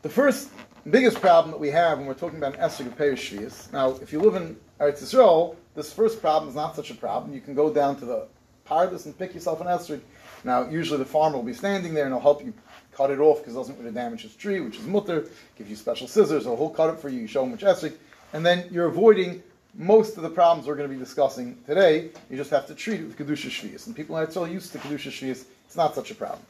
[0.03, 0.51] The first
[0.91, 3.73] biggest problem that we have when we're talking about an of perishvias.
[3.73, 7.33] Now, if you live in Eretz Yisrael, this first problem is not such a problem.
[7.33, 8.27] You can go down to the
[8.69, 10.01] pardes and pick yourself an esrog.
[10.43, 12.53] Now, usually the farmer will be standing there and he'll help you
[12.91, 15.29] cut it off because it doesn't to damage his tree, which is mutter.
[15.57, 17.21] Give you special scissors, or he'll cut it for you.
[17.21, 17.95] You show him which esrog,
[18.33, 19.41] and then you're avoiding
[19.75, 22.11] most of the problems we're going to be discussing today.
[22.29, 24.79] You just have to treat it with kedusha shvius, and people are so used to
[24.79, 26.43] kedusha shvius, it's not such a problem.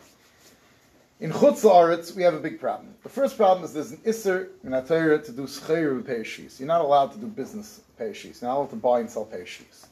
[1.22, 2.96] In Chutz La'aretz, we have a big problem.
[3.04, 6.58] The first problem is there's an Isser in Atayra to do Scheiru Peishis.
[6.58, 8.40] You're not allowed to do business Peishis.
[8.42, 9.86] You're not allowed to buy and sell Peishis.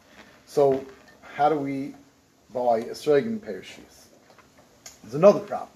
[0.46, 0.84] So,
[1.22, 1.94] how do we
[2.52, 4.06] buy Esregim Peishis?
[5.04, 5.68] There's another problem.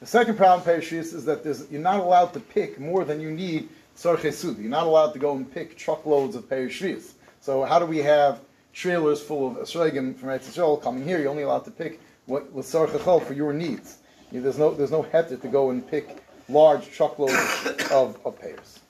[0.00, 3.68] The second problem Peishis is that you're not allowed to pick more than you need
[3.96, 4.58] Tzorchesud.
[4.58, 7.12] You're not allowed to go and pick truckloads of Peishis.
[7.40, 8.40] So, how do we have
[8.72, 11.20] trailers full of Esregim from Eretz Yisrael coming here?
[11.20, 13.98] You're only allowed to pick what was for your needs.
[14.32, 17.34] There's no there's no heter to go and pick large truckloads
[17.90, 18.80] of, of payers.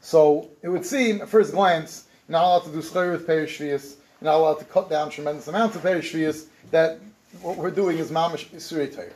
[0.00, 3.46] So it would seem at first glance, you're not allowed to do schleir with payer
[3.46, 6.98] shvius, you're not allowed to cut down tremendous amounts of payer shvius, that
[7.40, 9.10] what we're doing is mamish surei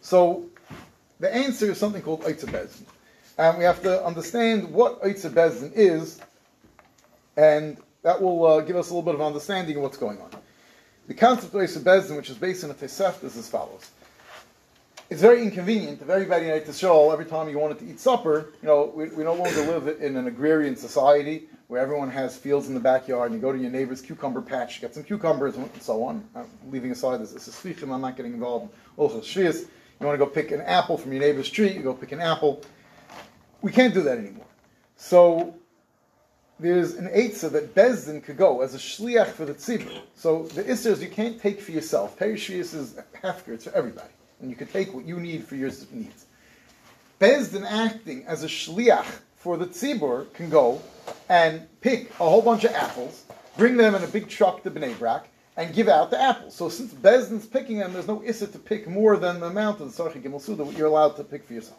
[0.00, 0.46] So
[1.20, 2.82] the answer is something called Eitzer Bezin.
[3.38, 6.20] And we have to understand what Eitzer Bezin is,
[7.36, 10.30] and that will uh, give us a little bit of understanding of what's going on.
[11.06, 13.90] The concept of Eitzer Bezin, which is based on a Tesef, is as follows
[15.08, 18.68] it's very inconvenient if everybody in Yisrael, every time you wanted to eat supper, you
[18.68, 22.74] know, we, we no longer live in an agrarian society where everyone has fields in
[22.74, 26.02] the backyard and you go to your neighbor's cucumber patch, get some cucumbers and so
[26.02, 26.24] on.
[26.34, 28.72] I'm leaving aside this, this is I'm not getting involved.
[28.96, 29.62] Also, shvius,
[30.00, 32.20] you want to go pick an apple from your neighbor's tree, you go pick an
[32.20, 32.62] apple.
[33.62, 34.46] We can't do that anymore.
[34.96, 35.54] So
[36.58, 40.00] there's an Eitzah that Bezdin could go as a shliach for the tzibur.
[40.14, 42.18] So the Isser is you can't take for yourself.
[42.18, 44.08] Perishvius is hefker, it's for everybody
[44.40, 46.26] and you can take what you need for your needs.
[47.20, 50.82] Bezdin acting as a shliach for the tzibur can go
[51.28, 53.24] and pick a whole bunch of apples,
[53.56, 56.54] bring them in a big truck to Bnei Brak, and give out the apples.
[56.54, 59.94] So since Bezdin's picking them, there's no issa to pick more than the amount of
[59.94, 61.78] the Sarchi Gimel Suda what you're allowed to pick for yourself.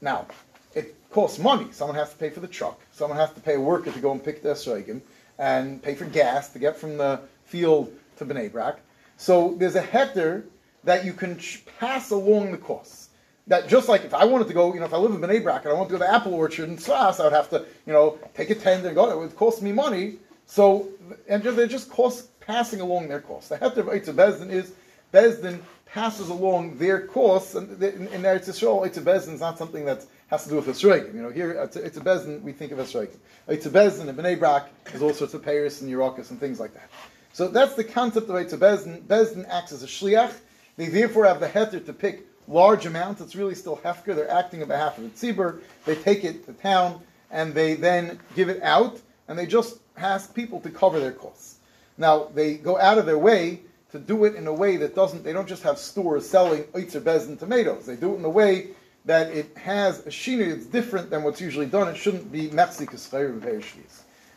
[0.00, 0.26] Now,
[0.74, 1.68] it costs money.
[1.70, 2.80] Someone has to pay for the truck.
[2.90, 5.00] Someone has to pay a worker to go and pick the Esrogim
[5.38, 8.80] and pay for gas to get from the field to Bnei Brak.
[9.16, 10.44] So there's a heter
[10.84, 11.38] that you can
[11.78, 13.08] pass along the costs.
[13.48, 15.42] That just like if I wanted to go, you know, if I live in Bnei
[15.42, 17.50] Brak and I want to go to the apple orchard in Sras, I would have
[17.50, 19.10] to, you know, take a tent and go.
[19.10, 20.18] It would cost me money.
[20.46, 20.88] So,
[21.28, 23.48] and just, they just cost passing along their costs.
[23.48, 24.72] The heter of Bezdin is
[25.12, 30.04] Bezdin passes along their costs, and in, Eretz Yisrael, Eitzer Bezdin is not something that
[30.28, 31.14] has to do with Esrogim.
[31.14, 33.16] You know, here Eitzer Bezdin, we think of Esrogim.
[33.48, 36.72] Eitzer Bezdin and Bnei Brak is all sorts of Paris and Yerakas and things like
[36.74, 36.88] that.
[37.34, 39.02] So that's the concept of Eitzer Bezdin.
[39.02, 40.32] Bezdin acts as a shliach.
[40.76, 43.20] They therefore have the heter to pick large amounts.
[43.20, 44.14] It's really still hefker.
[44.14, 45.60] They're acting on behalf of the tzibur.
[45.84, 50.34] They take it to town and they then give it out, and they just ask
[50.34, 51.56] people to cover their costs.
[51.96, 55.24] Now they go out of their way to do it in a way that doesn't.
[55.24, 57.86] They don't just have stores selling oitzer bezin tomatoes.
[57.86, 58.68] They do it in a way
[59.04, 61.88] that it has a shina that's different than what's usually done.
[61.88, 63.08] It shouldn't be mexikas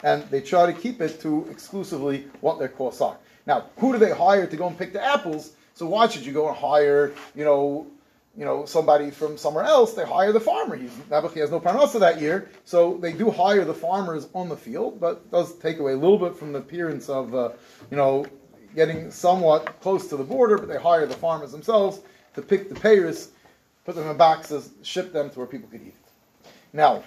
[0.03, 3.17] and they try to keep it to exclusively what their costs are.
[3.47, 5.51] Now, who do they hire to go and pick the apples?
[5.75, 7.85] So why should you go and hire, you know,
[8.38, 9.93] you know, somebody from somewhere else?
[9.93, 10.77] They hire the farmer.
[10.77, 10.91] He's
[11.33, 15.01] he has no parnasa that year, so they do hire the farmers on the field,
[15.01, 17.49] but does take away a little bit from the appearance of, uh,
[17.91, 18.25] you know,
[18.73, 20.57] getting somewhat close to the border.
[20.57, 21.99] But they hire the farmers themselves
[22.35, 23.31] to pick the payers,
[23.83, 26.49] put them in boxes, ship them to where people could eat it.
[26.71, 27.03] Now,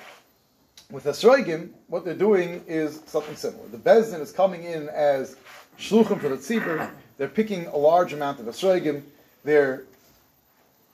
[0.90, 3.66] with Esroigim, what they're doing is something similar.
[3.68, 5.36] The Bezdin is coming in as
[5.78, 6.90] shluchim for the tzibur.
[7.18, 9.02] They're picking a large amount of esrogim.
[9.44, 9.82] They're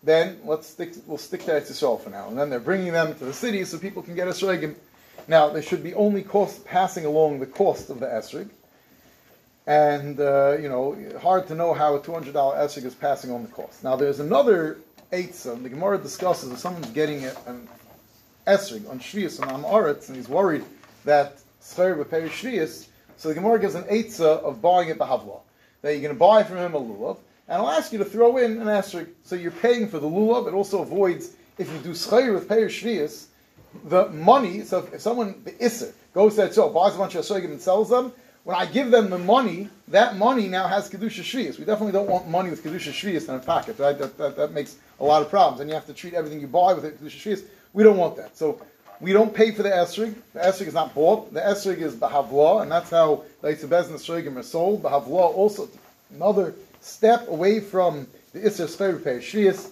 [0.05, 2.29] then let's stick, we'll stick to Eretz Yisrael for now.
[2.29, 4.75] And then they're bringing them to the city so people can get esrogim.
[5.27, 8.51] Now, they should be only cost, passing along the cost of the esrog.
[9.67, 13.49] And, uh, you know, hard to know how a $200 esrog is passing on the
[13.49, 13.83] cost.
[13.83, 14.77] Now, there's another
[15.11, 17.69] Eitzah, the Gemara discusses if someone's getting an
[18.47, 20.65] esrog on Shvius and on and he's worried
[21.05, 25.41] that Scher pay Shvius, so the Gemara gives an Eitzah of buying it Bahavla.
[25.85, 28.39] That you're going to buy from him a lulav, and I'll ask you to throw
[28.39, 29.07] in an esrog.
[29.23, 30.49] So you're paying for the lulav.
[30.49, 33.27] It also avoids, if you do Scher with pay Shvius,
[33.85, 37.23] the money, so if, someone, the Isser, goes to that shop, buys a bunch of
[37.23, 41.21] esrogim and sells them, when I give them the money, that money now has Kedusha
[41.21, 41.59] Shvius.
[41.59, 43.99] We definitely don't want money with Kedusha Shvius in a pocket, right?
[43.99, 45.61] That, that, that makes a lot of problems.
[45.61, 47.45] And you have to treat everything you buy with Kedusha Shvius.
[47.75, 48.39] We don't want that.
[48.39, 48.63] So
[49.01, 50.15] we don't pay for the esrig.
[50.33, 51.33] The esrig is not bought.
[51.33, 54.83] The esrig is Bahavla, and that's how the and the Shrigim are sold.
[54.83, 55.69] Bahavla also
[56.15, 59.71] another step away from the Isser Sfer Pei Shvius.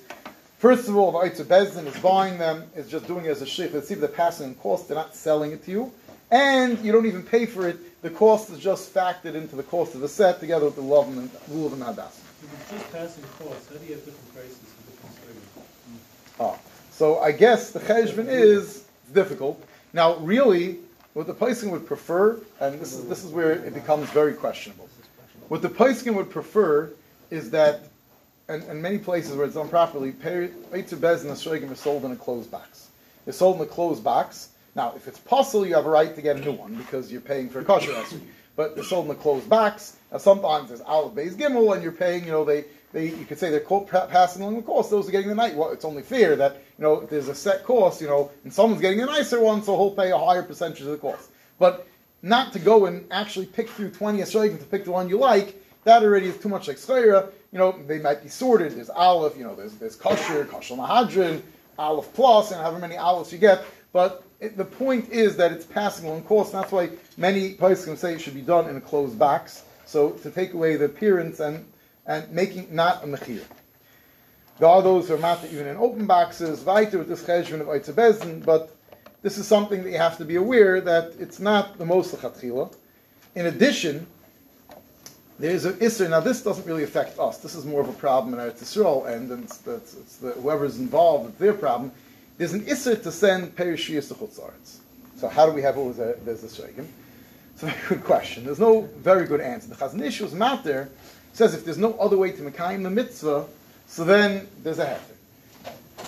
[0.58, 3.46] First of all, the Eitzer Bezdin is buying them, is just doing it as a
[3.46, 3.74] sheikh.
[3.74, 5.92] Let's see if they're passing in cost, they're not selling it to you.
[6.30, 8.00] And you don't even pay for it.
[8.02, 11.08] The cost is just factored into the cost of the set together with the love
[11.08, 12.20] and rule and hadas.
[12.42, 16.30] If it's just passing costs, how do you have different prices for different segments?
[16.40, 16.58] Ah,
[16.90, 18.81] so I guess the cheshbon is
[19.12, 19.62] difficult.
[19.92, 20.78] Now, really,
[21.14, 24.88] what the Paiskin would prefer, and this is this is where it becomes very questionable.
[25.48, 26.90] What the Paiskin would prefer
[27.30, 27.82] is that,
[28.48, 32.12] and, and many places where it's done properly, Eitzer Bez and Shrigim are sold in
[32.12, 32.88] a closed box.
[33.24, 34.48] They're sold in a closed box.
[34.74, 37.20] Now, if it's possible, you have a right to get a new one because you're
[37.20, 38.20] paying for a kosher esrog.
[38.56, 39.96] But they're sold in a closed box.
[40.10, 42.24] Now, sometimes there's Aleph Beis Gimel, and you're paying.
[42.24, 44.90] You know, they, they you could say they're co- passing along the cost.
[44.90, 45.54] Those are getting the night.
[45.54, 48.00] Well, it's only fair that you know there's a set cost.
[48.00, 50.86] You know, and someone's getting a nicer one, so he'll pay a higher percentage of
[50.88, 51.30] the cost.
[51.58, 51.86] But
[52.22, 55.60] not to go and actually pick through 20 esrogim to pick the one you like.
[55.84, 57.30] That already is too much like schayra.
[57.50, 58.72] You know, they might be sorted.
[58.72, 59.36] There's Aleph.
[59.36, 61.42] You know, there's there's kosher, kosher mahadrin,
[61.78, 63.64] Aleph plus, and however many Alephs you get.
[63.92, 66.54] But it, the point is that it's passing along cost.
[66.54, 69.64] And that's why many places can say it should be done in a closed box.
[69.84, 71.64] So to take away the appearance and
[72.06, 73.42] and making not a mechir.
[74.58, 77.66] There are those who are matter even in open boxes, weiter with this cheshbon of
[77.68, 78.76] Eitzer but
[79.22, 82.74] this is something that you have to be aware that it's not the most lechatchila.
[83.34, 84.06] In addition,
[85.38, 86.08] there's an isser.
[86.10, 87.38] Now, this doesn't really affect us.
[87.38, 90.78] This is more of a problem in Eretz Yisrael, and it's, it's, it's the, whoever's
[90.78, 91.92] involved, it's their problem.
[92.36, 94.78] There's an isser to send perishiyas to Chutz La'aretz.
[95.16, 96.86] So, how do we have always a, there's this shaykim?
[97.54, 98.44] It's a very good question.
[98.44, 99.68] There's no very good answer.
[99.68, 100.90] The Chazon Ish was matter
[101.32, 103.46] says if there's no other way to Mekayim the mitzvah,
[103.86, 105.12] so then there's a heter.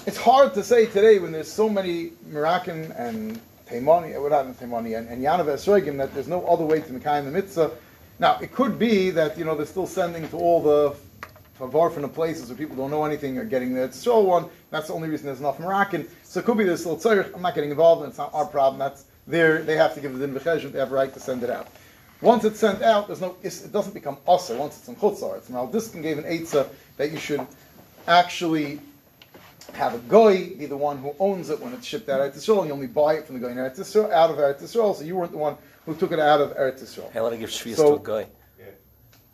[0.06, 4.98] It's hard to say today when there's so many Moroccan and Taimani, well not Taimani,
[4.98, 7.70] and, and Yanav Esregim that there's no other way to Mekayim the mitzvah.
[8.18, 10.94] Now, it could be that, you know, they're still sending to all the
[11.58, 14.48] Favar from the places where people don't know anything are getting the Tzol one.
[14.70, 16.08] That's the only reason there's enough Moroccan.
[16.22, 17.34] So it could be this little tzarech.
[17.34, 18.10] I'm not getting involved in it.
[18.10, 18.78] It's not our problem.
[18.78, 20.72] That's their, they have to give the din v'cheshim.
[20.72, 21.68] They have a right to send it out.
[22.24, 25.36] Once it's sent out, there's no, it doesn't become usher once it's in chutzar.
[25.36, 27.46] It's now can give an eitzah that you should
[28.08, 28.80] actually
[29.74, 32.38] have a goy be the one who owns it when it's shipped out of Eretz
[32.38, 34.62] Yisrael, and you only buy it from the goy in Eretz Yisrael, out of Eretz
[34.62, 37.10] Yisrael, so you weren't the one who took it out of Eretz Yisrael.
[37.12, 38.26] Hey, let me give shvius So- to a guy.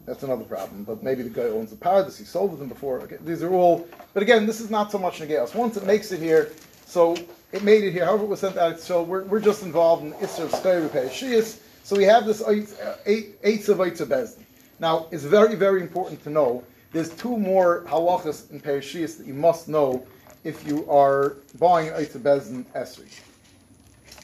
[0.07, 0.83] That's another problem.
[0.83, 2.19] But maybe the guy owns the paradise.
[2.19, 3.01] He sold it them before.
[3.03, 3.87] Okay, these are all.
[4.15, 5.55] But again, this is not so much negeos.
[5.55, 6.51] Once it makes it here,
[6.87, 7.17] so
[7.53, 8.07] it made it here.
[8.07, 8.81] However, it was sent out.
[8.81, 11.61] So we're, we're just involved in Isser of Sky Shias.
[11.83, 12.95] So we have this eight uh,
[13.43, 14.45] eights of Bezdin.
[14.79, 16.65] Now it's very very important to know.
[16.93, 20.07] There's two more halachas in Perishiyas that you must know
[20.45, 23.09] if you are buying of Bezdin Esri.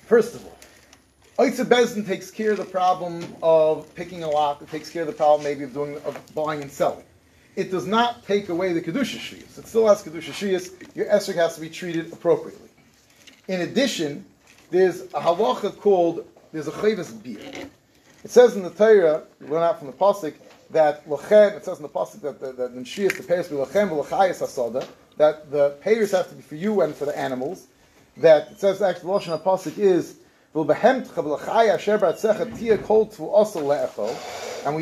[0.06, 0.56] First of all.
[1.38, 4.62] Eitzer Bezdin takes care of the problem of picking a lock.
[4.62, 7.04] It takes care of the problem maybe of doing of buying and selling.
[7.56, 9.58] It does not take away the kedusha shiyas.
[9.58, 10.96] It still has kedusha shiyas.
[10.96, 12.70] Your esrog has to be treated appropriately.
[13.48, 14.24] In addition,
[14.70, 17.68] there's a halacha called there's a chayvus beer.
[18.24, 20.32] It says in the Torah, we learn out from the pasuk
[20.70, 21.54] that lachem.
[21.54, 24.42] It says in the pasuk that the, that in shiyas the payers be lachem v'lachayis
[24.42, 24.86] asada.
[25.18, 27.66] That the payers have to be for you and for the animals.
[28.16, 30.16] That it says actually the lashon pasuk is
[30.54, 30.72] and we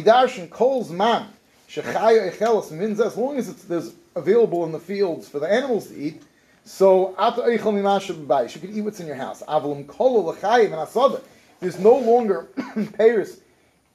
[0.04, 1.26] darshan kol's man
[1.68, 5.88] shechaya echelos means as long as it's there's available in the fields for the animals
[5.88, 6.22] to eat.
[6.64, 9.42] So you can eat what's in your house.
[9.48, 11.20] Avlam kol lechayim and asada.
[11.60, 12.48] There's no longer
[12.98, 13.40] payers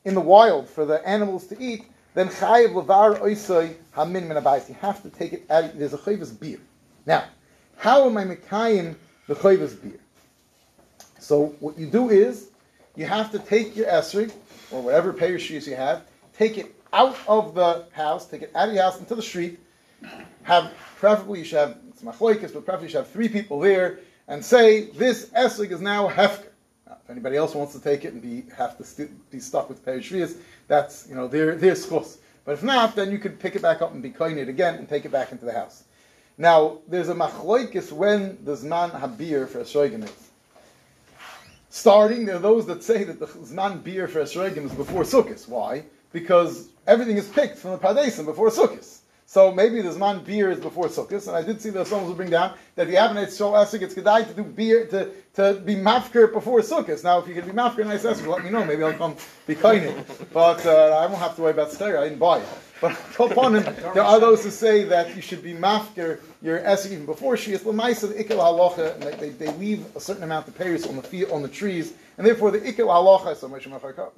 [0.05, 1.85] in the wild for the animals to eat.
[2.13, 4.69] Then chayiv levar oisay hamin min abayis.
[4.69, 5.77] You have to take it out.
[5.77, 6.59] There's a chayvus beer.
[7.05, 7.25] Now,
[7.77, 8.95] how am I mekayim
[9.27, 9.99] the chayvus beer?
[11.19, 12.49] So what you do is
[12.95, 14.31] you have to take your esrig
[14.71, 16.03] or whatever shoes you have,
[16.33, 19.59] take it out of the house, take it out of your house into the street,
[20.43, 23.99] have preferably you should have it's machloikis, but preferably you should have three people there
[24.27, 26.48] and say this esrig is now hefker.
[27.09, 29.83] If anybody else wants to take it and be have to st- be stuck with
[29.83, 30.37] perishrias,
[30.67, 32.19] that's you know their their schus.
[32.45, 34.75] But if not, then you could pick it back up and be coin it again
[34.75, 35.85] and take it back into the house.
[36.37, 40.29] Now there's a machloikis when the zman habir for esrogim is.
[41.71, 45.49] Starting, there are those that say that the zman beer for esrogim is before sukkis.
[45.49, 45.85] Why?
[46.11, 48.98] Because everything is picked from the padesim before sukkis.
[49.29, 52.15] So maybe the Zman beer is before Sukkot, and I did see that someone will
[52.15, 55.61] bring down that if you have an Esrik, it's Kedai to do beer, to, to
[55.63, 57.03] be mafker before Sukkot.
[57.03, 59.15] Now, if you can be mafker nice Esrik, let me know, maybe I'll come
[59.45, 60.03] be kind.
[60.33, 62.47] But uh, I won't have to worry about stereo, I didn't buy it.
[62.81, 66.93] But upon him, there are those who say that you should be mafker your Esrik
[66.93, 70.57] even before Shias Lamaisa, the Ikel Halacha, and they, they, leave a certain amount of
[70.57, 73.69] payers on the field, on the trees, and therefore the Ikel Halacha, so much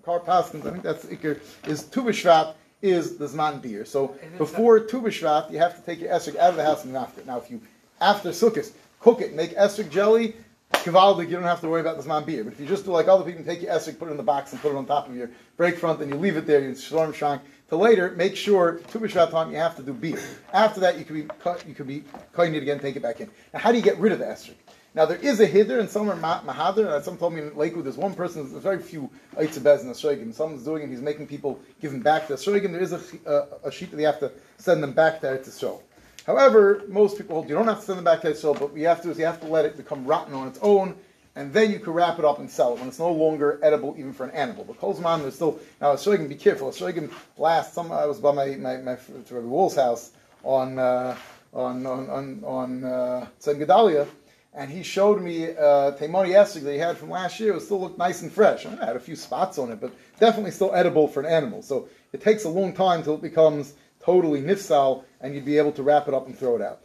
[0.06, 3.86] Car Paskins, I think that's the Iker, is Tu B'Shvat, is the Zman beer.
[3.86, 6.96] So before Tu B'Shvat, you have to take your esrog out of the house and
[6.96, 7.22] after.
[7.22, 7.28] It.
[7.28, 7.62] Now, if you,
[8.00, 10.36] after Sukkot, cook it, make esrog jelly,
[10.72, 12.44] Kavaldik, you don't have to worry about the Zman beer.
[12.44, 14.24] But if you just do like other people, take your esrog, put it in the
[14.24, 16.62] box, and put it on top of your break front, and you leave it there,
[16.62, 20.20] you storm shank, to later, make sure Tu B'Shvat time you have to do beer.
[20.54, 22.04] After that, you could be cut, you could be
[22.34, 23.30] cutting it again, take it back in.
[23.54, 24.56] Now, how do you get rid of the esrog?
[24.94, 26.94] Now there is a hidder, and some are mahader.
[26.94, 28.50] And some told me in Lakewood there's one person.
[28.50, 30.34] There's very few aitzabez in the shogim.
[30.34, 30.90] Someone's doing it.
[30.90, 32.72] He's making people give him back the shogim.
[32.72, 35.80] There is a, a, a sheet that you have to send them back to Eretz
[36.28, 38.78] However, most people hold you don't have to send them back to Eretz But what
[38.78, 40.96] you have to is you have to let it become rotten on its own,
[41.38, 43.96] and then you can wrap it up and sell it when it's no longer edible
[43.98, 44.66] even for an animal.
[44.66, 46.28] But Kolzman, there's still now a shogim.
[46.28, 46.68] Be careful.
[46.68, 47.74] A shogim last.
[47.74, 50.12] Some I was by my my, my to Rabbi Wool's house
[50.44, 51.16] on uh,
[51.54, 54.06] on on on on uh, Gedalia
[54.54, 57.56] and he showed me uh, Taimoni Esrig that he had from last year.
[57.56, 58.66] It still looked nice and fresh.
[58.66, 61.26] I mean, it had a few spots on it, but definitely still edible for an
[61.26, 61.62] animal.
[61.62, 63.74] So it takes a long time till it becomes
[64.04, 66.82] totally nifsal, and you'd be able to wrap it up and throw it out.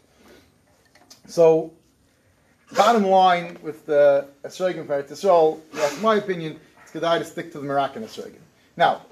[1.26, 1.72] So,
[2.76, 7.58] bottom line with the Esrogim for Yisrael, that's my opinion, it's good to stick to
[7.58, 8.38] the Moroccan Esrogim.
[8.76, 9.02] Now,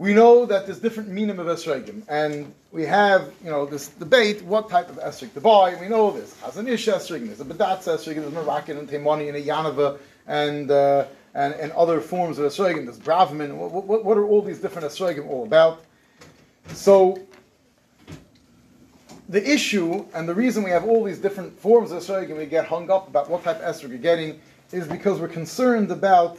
[0.00, 4.42] we know that there's different meaning of esrogim, and we have, you know, this debate,
[4.42, 7.84] what type of esrog to buy, we know there's Chazon Ish esrogim, there's a Bedatz
[7.84, 11.04] esrogim, there's Moroccan and Taimani and a Yanava, and, uh,
[11.34, 14.88] and, and other forms of esrogim, there's Bravman, what, what, what, are all these different
[14.88, 15.84] esrogim all about?
[16.68, 17.18] So,
[19.28, 22.64] the issue, and the reason we have all these different forms of esrogim, we get
[22.64, 24.40] hung up about what type of esrog you're getting,
[24.72, 26.38] is because we're concerned about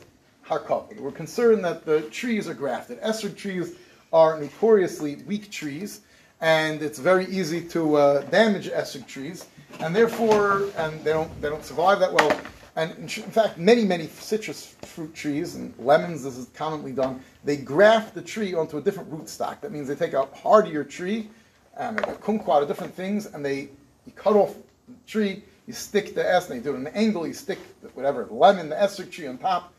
[1.00, 3.00] We're concerned that the trees are grafted.
[3.02, 3.76] Esrog trees
[4.12, 6.02] are notoriously weak trees,
[6.42, 9.46] and it's very easy to uh, damage esrog trees,
[9.80, 12.38] and therefore, and they don't they don't survive that well.
[12.76, 17.22] And in, fact, many many citrus fruit trees and lemons, this is commonly done.
[17.44, 19.62] They graft the tree onto a different rootstock.
[19.62, 21.30] That means they take a hardier tree,
[21.78, 23.70] and a kumquat, or different things, and they
[24.06, 24.56] you cut off
[24.88, 25.44] the tree.
[25.68, 27.26] You stick the S, and they do it an angle.
[27.26, 27.60] You stick
[27.94, 29.74] whatever lemon, the esrog tree on top,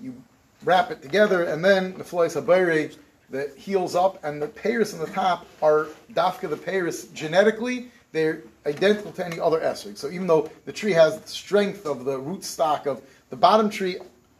[0.00, 0.14] you
[0.64, 2.94] wrap it together, and then the flois habayre
[3.30, 8.42] that heals up, and the payers on the top are dafka the payers genetically, they're
[8.66, 9.96] identical to any other esrog.
[9.96, 13.68] So even though the tree has the strength of the root stock of the bottom
[13.68, 13.96] tree,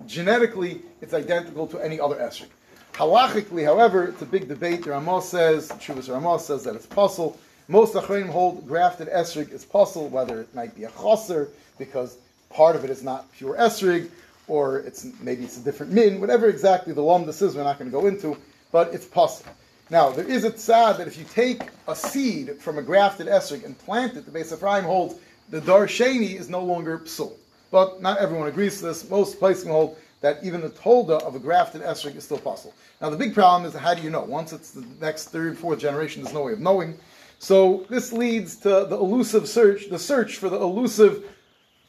[0.06, 2.46] genetically it's identical to any other esrog.
[2.92, 4.84] Halachically, however, it's a big debate.
[4.84, 7.36] The Ramah says, Shuvas Ramah says that it's possible.
[7.66, 11.48] Most achreim hold grafted esrig is possible, whether it might be a chaser
[11.78, 12.18] because
[12.50, 14.08] part of it is not pure esrig,
[14.48, 17.90] or it's maybe it's a different min, whatever exactly the lomdus is, we're not going
[17.90, 18.36] to go into,
[18.72, 19.52] but it's possible.
[19.90, 23.64] Now, there is a tzad that if you take a seed from a grafted esrog
[23.64, 25.16] and plant it, the Beis Ephraim holds
[25.50, 27.32] the darsheni is no longer psul.
[27.70, 29.08] But not everyone agrees to this.
[29.10, 32.74] Most places hold that even the tolda of a grafted esrog is still possible.
[33.00, 34.22] Now, the big problem is how do you know?
[34.22, 36.98] Once it's the next third, fourth generation, there's no way of knowing.
[37.38, 41.24] So this leads to the elusive search, the search for the elusive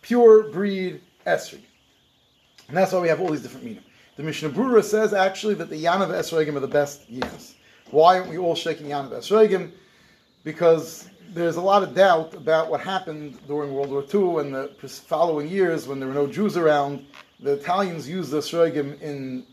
[0.02, 1.62] pure breed esrog.
[2.68, 3.84] And that's why we have all these different meaning.
[4.16, 7.54] The Mishnah Brura says actually that the Yanav Esrogim are the best yichus.
[7.92, 9.72] Why aren't we all shaking Yanav Esrogim?
[10.44, 14.88] Because there's a lot of doubt about what happened during World War II and the
[14.88, 17.06] following years when there were no Jews around.
[17.42, 19.46] The Italians used the Esrogim in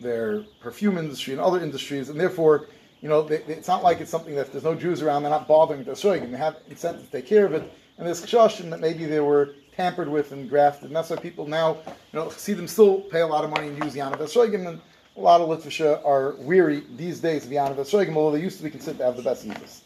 [0.00, 2.68] their perfume industry and other industries, and therefore,
[3.00, 5.46] you know, they, it's not like it's something that there's no Jews around, they're not
[5.46, 6.30] bothering the Esrogim.
[6.32, 7.72] They have incentive to take care of it.
[7.98, 10.86] And there's chashim that maybe there were tampered with and grafted.
[10.86, 11.76] And that's why people now,
[12.12, 14.80] you know, see them still pay a lot of money and use Yanav Esrogim, and
[15.16, 18.64] a lot of Litvisha are weary these days of Yanav Esrogim, although they used to
[18.64, 19.82] be considered to have the best Yidus.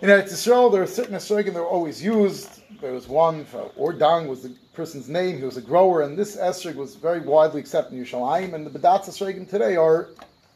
[0.00, 2.62] In Eretz Yisrael, there are certain Esrogim that were always used.
[2.80, 6.36] There was one, for Ordang was the person's name, he was a grower, and this
[6.36, 10.10] Esrog was very widely accepted in Yerushalayim, and the Bedatz Esrogim today are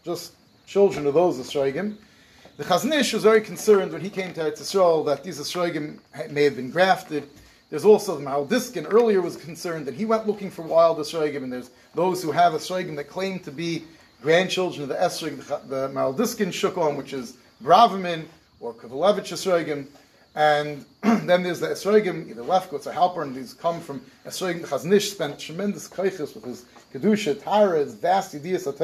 [0.04, 0.34] just
[0.66, 1.96] children of those Esrogim.
[2.56, 5.98] The Chazon Ish was very concerned when he came to Eretz Yisrael that these Esrogim
[6.30, 7.28] may have been grafted.
[7.72, 11.42] There's also the Maharil Diskin earlier was concerned that he went looking for wild Esrogim,
[11.42, 13.84] and there's those who have Esrogim that claim to be
[14.20, 18.26] grandchildren of the Esrog, the, the Maharil Diskin shook on, which is Braverman
[18.60, 19.86] or Kovalevich Esrogim.
[20.34, 20.84] And
[21.26, 24.66] then there's the Esrogim, either Lefkowitz or Halper, and these come from Esrogim.
[24.66, 28.78] Chazon Ish spent tremendous kaiches with his Kedusha, Tara, his vast ideas of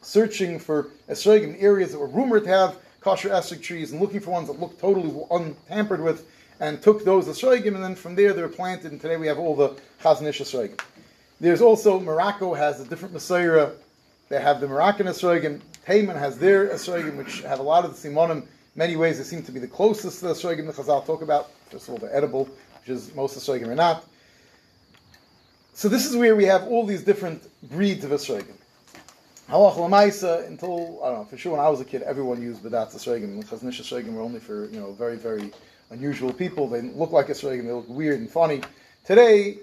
[0.00, 4.20] searching for Esrogim in areas that were rumored to have kosher Esrog trees and looking
[4.20, 6.24] for ones that looked totally untampered with,
[6.60, 9.38] and took those Esrogim, and then from there they were planted, and today we have
[9.38, 9.70] all the
[10.02, 10.78] Chazon Ish Esrogim.
[11.40, 13.70] There's also, Morocco has a different Messiah.
[14.28, 15.62] They have the Moroccan Esrogim.
[15.86, 18.44] Tayman has their Esrogim, which have a lot of the Simonim.
[18.76, 21.50] Many ways they seem to be the closest to the Esrogim the Chazal talk about.
[21.70, 24.04] First of all, they're edible, which is most Esrogim are not.
[25.72, 28.54] So this is where we have all these different breeds of Esrogim.
[29.48, 32.62] Halach Lamaisa, until, I don't know, for sure when I was a kid, everyone used
[32.62, 33.42] Badat Esrogim.
[33.44, 35.50] Chazon Ish Esrogim were only for, you know, very, very
[35.90, 36.68] unusual people.
[36.68, 38.62] They look like Esrogim, they look weird and funny.
[39.04, 39.58] Today,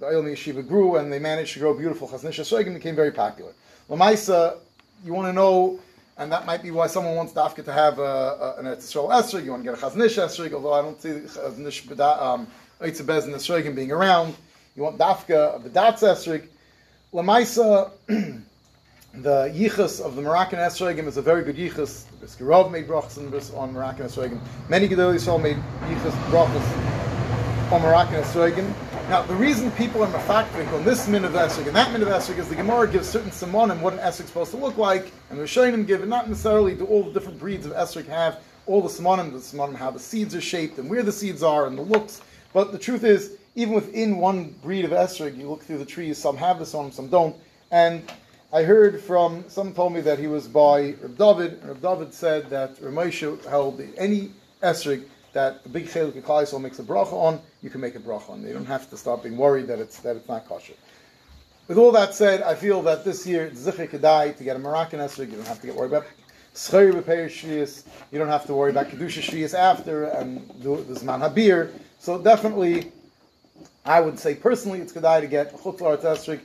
[0.00, 3.12] the Ayel Yeshiva grew and they managed to grow beautiful Chazon Ish Esrogim became very
[3.12, 3.52] popular.
[3.88, 4.56] Lamaisa,
[5.04, 5.78] you want to know,
[6.18, 9.44] and that might be why someone wants Dafka to have a, a, an Eretz Yisrael
[9.44, 12.46] you want to get a Chazon Ish Esrog, although I don't see Chazon Ish um,
[12.80, 14.34] Eitzabez and Esrogim being around.
[14.74, 16.46] You want Dafka of the Datz Esrog.
[17.12, 17.90] Lamaisa,
[19.14, 22.04] the yichus of the Moroccan Esrogim is a very good yichus.
[22.22, 24.40] Biskarov made brachas on Moroccan Esrogim.
[24.70, 28.72] Many Gedol Yisrael made yichus brachas on Moroccan Esrogim.
[29.10, 32.08] Now, the reason people are mafakvik on this min of esrog and that min of
[32.08, 35.12] esrog is the Gemara gives certain simonim what an esrog is supposed to look like,
[35.28, 38.40] and the Rishonim give, and not necessarily do all the different breeds of esrog have
[38.64, 41.66] all the simonim, the simonim how the seeds are shaped and where the seeds are
[41.66, 42.22] and the looks.
[42.54, 46.16] But the truth is, even within one breed of esrog, you look through the trees,
[46.16, 47.36] some have the simonim, some don't.
[47.70, 48.10] And
[48.54, 52.50] I heard from, some told me that he was by Reb David, Reb David said
[52.50, 54.30] that Ramosha held any
[54.62, 58.28] esrog that a big chelik of makes a bracha on, you can make a bracha
[58.28, 58.42] on.
[58.42, 60.74] You don't have to start being worried that it's that it's not kosher.
[61.66, 65.30] With all that said, I feel that this year it's to get a Moroccan esrog.
[65.30, 66.04] You don't have to get worried about.
[66.70, 70.68] You don't have to worry about kedusha shvius after and the
[71.00, 71.72] zman habir.
[71.98, 72.92] So definitely,
[73.86, 76.40] I would say personally, it's kedai to get chutz esrog.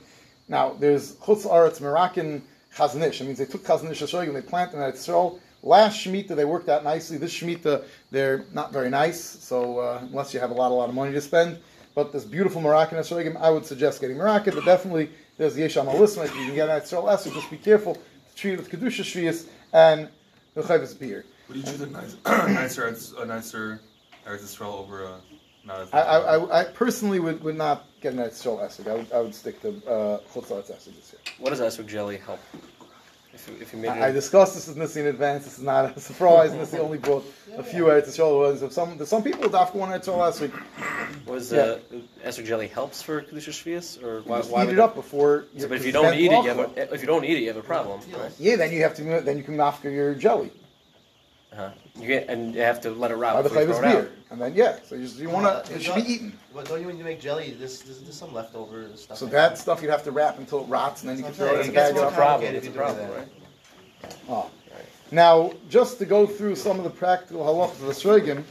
[0.48, 2.42] Now there's chutz aretz Moroccan
[2.74, 3.20] Chazon Ish.
[3.20, 5.40] It means they took Chazon Ish esrog and they planted at Yisrael.
[5.62, 7.18] Last Shemitah they worked out nicely.
[7.18, 9.20] This Shemitah they're not very nice.
[9.20, 11.58] So uh, unless you have a lot, a lot of money to spend,
[11.94, 14.54] but this beautiful Moroccan Esrogim, I would suggest getting Moroccan.
[14.54, 16.24] But definitely there's the Yesham Alisma.
[16.24, 19.02] If you can get an Esrog Esrog, just be careful to treat it with kedusha
[19.02, 20.08] shvius and
[20.54, 21.24] the chayvus beer.
[21.48, 23.80] Would you choose a nice, nicer, a nicer
[24.26, 25.20] Eretz Yisrael over a
[25.64, 28.88] not I, I, I, I personally would, would not get an Esrog Esrog.
[28.88, 31.20] I would, I would stick to uh, Chutz La'aretz Esrog this year.
[31.38, 32.40] What does esrog jelly help?
[33.32, 35.44] If you, if you made it, I, I discussed this with Nissi in advance.
[35.44, 36.50] This is not a surprise.
[36.52, 37.24] Nissi only brought
[37.56, 38.62] a few Eretz Yisrael ones.
[38.62, 40.52] Of some, there's some people that one Eretz Yisrael last week.
[41.26, 41.60] was yeah.
[41.60, 41.78] uh,
[42.24, 44.38] esrog jelly helps for kedusha shvius, or why?
[44.38, 45.44] Just why eat it up before.
[45.56, 47.40] So, but if you don't eat it, you have a, if you don't eat it,
[47.40, 48.32] you have a problem, right?
[48.38, 49.02] Yeah, then you have to.
[49.20, 50.50] Then you can mafka your jelly
[51.52, 51.70] Uh-huh.
[51.96, 53.92] You get, and you have to let it by rot the before flavors throw it
[53.92, 54.78] beer, and then yeah.
[54.84, 55.74] So you, you want Uh, to.
[55.74, 56.38] It should be eaten.
[56.54, 57.56] But don't you when you make jelly?
[57.58, 59.16] There's, there's, there's some leftover stuff.
[59.16, 59.58] So in that it.
[59.58, 61.60] stuff you'd have to wrap until it rots, and then you can throw it I'm
[61.64, 61.74] in a bag.
[61.74, 63.28] gets more of- complicated It's a problem, right?
[64.28, 64.50] Oh.
[65.10, 68.44] Now, just to go through some of the practical halachas of the Sregim,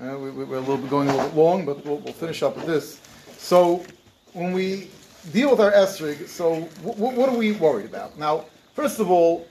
[0.00, 2.12] uh, we, we, we're a little bit going a little bit long, but we'll, we'll
[2.14, 3.00] finish up with this.
[3.38, 3.84] So,
[4.32, 4.88] when we
[5.32, 8.16] deal with our esrig, so w- w- what are we worried about?
[8.16, 8.44] Now,
[8.74, 9.48] first of all,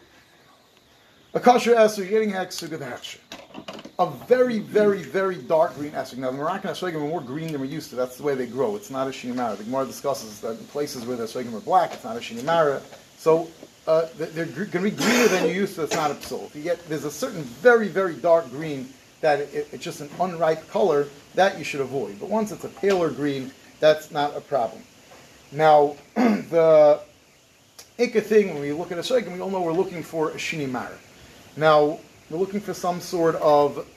[1.36, 3.18] a kosher esrig, getting with hexer.
[4.00, 6.18] A very, very, very dark green esrig.
[6.18, 7.98] Now, the Moroccan esrogim are more green than we're used to.
[7.98, 8.76] That's the way they grow.
[8.78, 9.58] It's not a shinimara.
[9.58, 12.82] The Gemara discusses that in places where the esrogim are black, it's not a shinimara.
[13.18, 13.50] So,
[13.86, 15.84] uh, they're going to be greener than you used to.
[15.84, 16.48] It's not a psul.
[16.48, 18.88] If you get, there's a certain very, very dark green
[19.20, 22.20] that it, it's just an unripe color that you should avoid.
[22.20, 24.82] But once it's a paler green, that's not a problem.
[25.52, 27.02] Now, the
[27.98, 30.36] Inca thing when we look at a shaykhim, we all know we're looking for a
[30.36, 30.98] shinimara.
[31.58, 32.00] Now,
[32.30, 33.88] we're looking for some sort of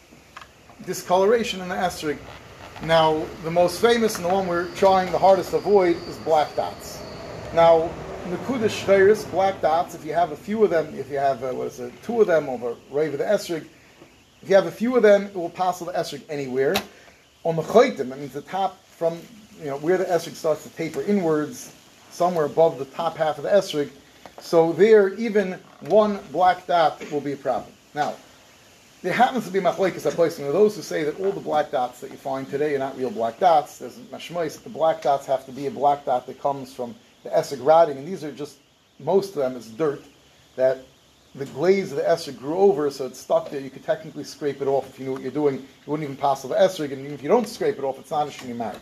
[0.87, 2.19] discoloration in the esrig.
[2.85, 6.55] Now, the most famous and the one we're trying the hardest to avoid is black
[6.55, 7.03] dots.
[7.53, 7.91] Now,
[8.29, 11.51] Nakuda Shveris, black dots, if you have a few of them, if you have, uh,
[11.51, 13.67] what is it, two of them over Rave of the Esrig,
[14.41, 16.77] if you have a few of them, it will pass the Esrig anywhere.
[17.43, 19.19] On the Chaitim, that means the top from,
[19.59, 21.73] you know, where the Esrig starts to taper inwards,
[22.13, 23.91] somewhere above the top half of the Esrig.
[24.41, 27.73] So there, even one black dot will be a problem.
[27.95, 28.15] Now,
[29.03, 30.41] there happens to be machlekes at place.
[30.41, 32.97] Are those who say that all the black dots that you find today are not
[32.97, 33.79] real black dots.
[33.79, 37.31] There's mashmois the black dots have to be a black dot that comes from the
[37.31, 38.59] esrog rotting, and these are just
[38.99, 40.03] most of them is dirt
[40.57, 40.79] that
[41.35, 43.61] the glaze of the esrog grew over, so it's stuck there.
[43.61, 45.57] You could technically scrape it off if you knew what you're doing.
[45.57, 48.11] It wouldn't even pass over esrog, and even if you don't scrape it off, it's
[48.11, 48.81] not a shini married.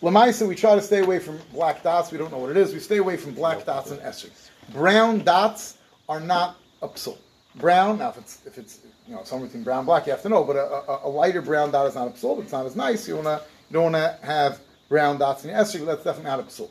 [0.00, 2.10] Lamaisa, we try to stay away from black dots.
[2.12, 2.72] We don't know what it is.
[2.72, 4.43] We stay away from black dots and esrog.
[4.72, 7.18] Brown dots are not a psul.
[7.56, 10.22] Brown, now if it's if it's you know somewhere between brown and black, you have
[10.22, 10.44] to know.
[10.44, 12.42] But a, a, a lighter brown dot is not a psul.
[12.42, 13.06] It's not as nice.
[13.06, 13.40] You wanna
[13.70, 15.86] you don't wanna have brown dots in your esrog.
[15.86, 16.70] That's definitely not a psul.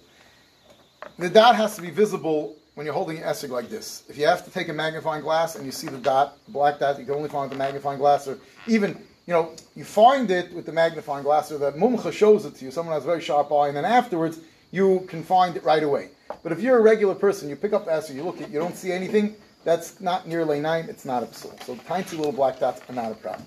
[1.17, 4.03] The dot has to be visible when you're holding an esrog like this.
[4.09, 6.99] If you have to take a magnifying glass and you see the dot, black dot,
[6.99, 8.89] you can only find with the magnifying glass, or even
[9.25, 12.65] you know you find it with the magnifying glass, or the mumcha shows it to
[12.65, 12.71] you.
[12.71, 14.39] Someone has a very sharp eye, and then afterwards
[14.71, 16.09] you can find it right away.
[16.41, 18.49] But if you're a regular person, you pick up the esrog, you look at, it,
[18.49, 19.35] you don't see anything.
[19.63, 20.85] That's not near nine.
[20.89, 21.61] It's not a psul.
[21.63, 23.45] So tiny little black dots are not a problem.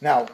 [0.00, 0.28] Now,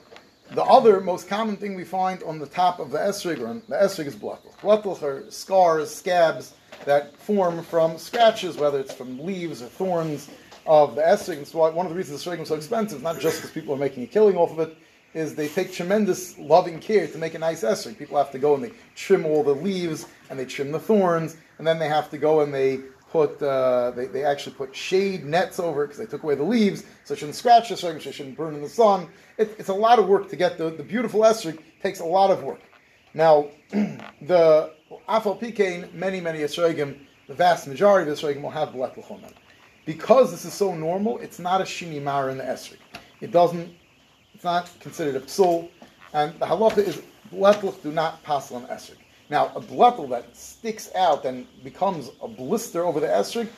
[0.50, 3.76] the other most common thing we find on the top of the esrig, or the
[3.76, 4.54] esrig is blatl.
[4.60, 6.54] Blatl are scars, scabs
[6.84, 10.28] that form from scratches, whether it's from leaves or thorns
[10.66, 11.38] of the esrig.
[11.38, 13.74] And so one of the reasons the esrig is so expensive, not just because people
[13.74, 14.76] are making a killing off of it,
[15.14, 17.96] is they take tremendous loving care to make a nice esrig.
[17.96, 21.36] People have to go and they trim all the leaves and they trim the thorns,
[21.58, 22.80] and then they have to go and they
[23.14, 26.42] put uh, they, they actually put shade nets over it because they took away the
[26.42, 29.06] leaves, so it shouldn't scratch the esrog, it shouldn't burn in the sun.
[29.38, 31.60] It, it's a lot of work to get the, the beautiful esrog.
[31.80, 32.60] Takes a lot of work.
[33.14, 34.72] Now, the
[35.08, 36.98] afal pikein, many many esrogim,
[37.28, 39.32] the vast majority of esrogim will have l'chomen.
[39.86, 42.78] Because this is so normal, it's not a shini mara in the esrog.
[43.20, 43.70] It doesn't.
[44.44, 45.70] It's not considered a psul,
[46.12, 47.00] and the halacha is
[47.32, 48.98] bletl do not pass on esrog.
[49.30, 53.48] Now, a bletl that sticks out and becomes a blister over the esrog,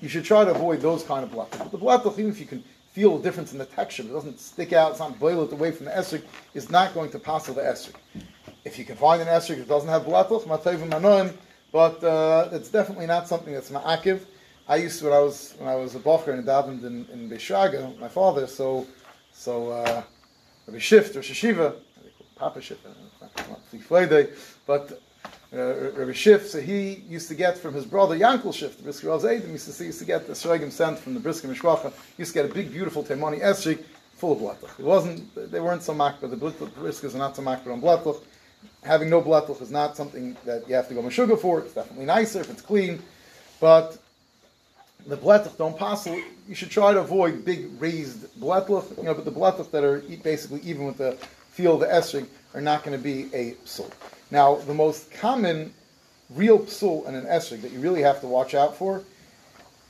[0.00, 1.56] you should try to avoid those kind of bletl.
[1.58, 4.40] But the bletl, even if you can feel a difference in the texture, it doesn't
[4.40, 6.24] stick out, it's not boiled away from the esrog,
[6.54, 7.94] is not going to pass on the esrog.
[8.64, 11.34] If you can find an esrog that doesn't have manoim,
[11.70, 14.22] but uh, it's definitely not something that's ma'akiv.
[14.66, 18.00] I used to when I was when I was a bocher and davened in, in
[18.00, 18.48] my father.
[18.48, 18.88] So
[19.32, 20.02] so uh,
[20.66, 21.74] Rabbi Shift or Shishiva,
[22.36, 22.86] Papa Shift,
[24.66, 25.00] but
[25.54, 29.08] uh, Rabbi Schiff, so he used to get from his brother Yankel Schiff, the Brisker
[29.08, 32.22] Zaydim, used to, he used to get the Sregim sent from the Brisker Mishwacha, he
[32.22, 33.84] used to get a big, beautiful Temani Esrik
[34.14, 34.78] full of Blatach.
[34.78, 38.22] It wasn't, they weren't so makbar, the Briskers are not so makbar on Blatach.
[38.84, 42.06] Having no Blatach is not something that you have to go sugar for, it's definitely
[42.06, 43.02] nicer if it's clean,
[43.60, 43.98] but
[45.06, 46.06] the bletach don't pass.
[46.06, 50.00] You should try to avoid big raised bletach, you know, but the bletach that are
[50.22, 51.12] basically even with the
[51.50, 53.90] feel of the esrig are not going to be a psul.
[54.30, 55.72] Now, the most common
[56.30, 59.02] real psul in an esrig that you really have to watch out for,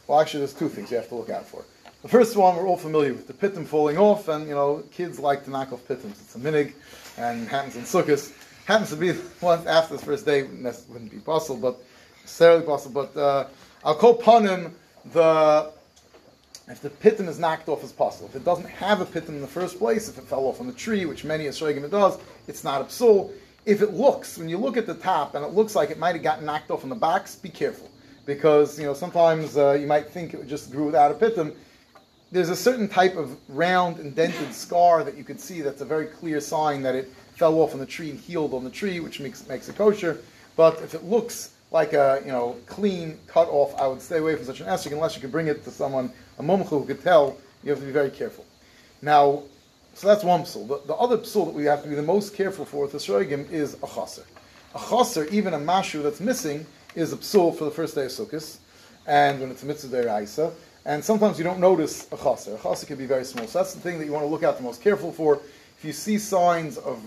[0.06, 1.64] well, actually, there's two things you have to look out for.
[2.02, 5.20] The first one we're all familiar with, the pitum falling off, and you know, kids
[5.20, 6.20] like to knock off pitums.
[6.20, 6.72] It's a minig,
[7.16, 8.32] and happens in sukkahs.
[8.64, 11.84] Happens to be once after the first day, wouldn't be possible, but
[12.22, 13.08] necessarily possible.
[13.14, 13.46] But uh,
[13.84, 14.72] I'll call panim
[15.06, 15.72] the
[16.68, 18.28] if the pitum is knocked off as possible.
[18.28, 20.66] If it doesn't have a pitum in the first place, if it fell off on
[20.66, 23.32] the tree, which many Yisraelim it does, it's not a psul.
[23.66, 26.14] If it looks, when you look at the top and it looks like it might
[26.14, 27.90] have gotten knocked off in the box, be careful.
[28.24, 31.54] Because, you know, sometimes uh, you might think it just grew without a pitum.
[32.30, 36.06] There's a certain type of round indented scar that you could see that's a very
[36.06, 39.20] clear sign that it fell off on the tree and healed on the tree, which
[39.20, 40.22] makes, makes it kosher.
[40.56, 44.36] But if it looks like a you know clean cut off, I would stay away
[44.36, 47.02] from such an esrog unless you could bring it to someone, a mumcha who could
[47.02, 47.36] tell.
[47.64, 48.44] You have to be very careful.
[49.00, 49.42] Now,
[49.94, 50.68] so that's one psul.
[50.68, 53.50] The, the other psul that we have to be the most careful for with esrogim
[53.50, 54.24] is a chaser.
[54.74, 58.10] A chaser, even a mashu that's missing, is a psul for the first day of
[58.10, 58.58] Sukkot,
[59.06, 60.52] and when it's a mitzvah deraisa.
[60.84, 62.54] And sometimes you don't notice a chaser.
[62.54, 63.46] A chaser can be very small.
[63.46, 65.40] So that's the thing that you want to look out the most careful for.
[65.78, 67.00] If you see signs of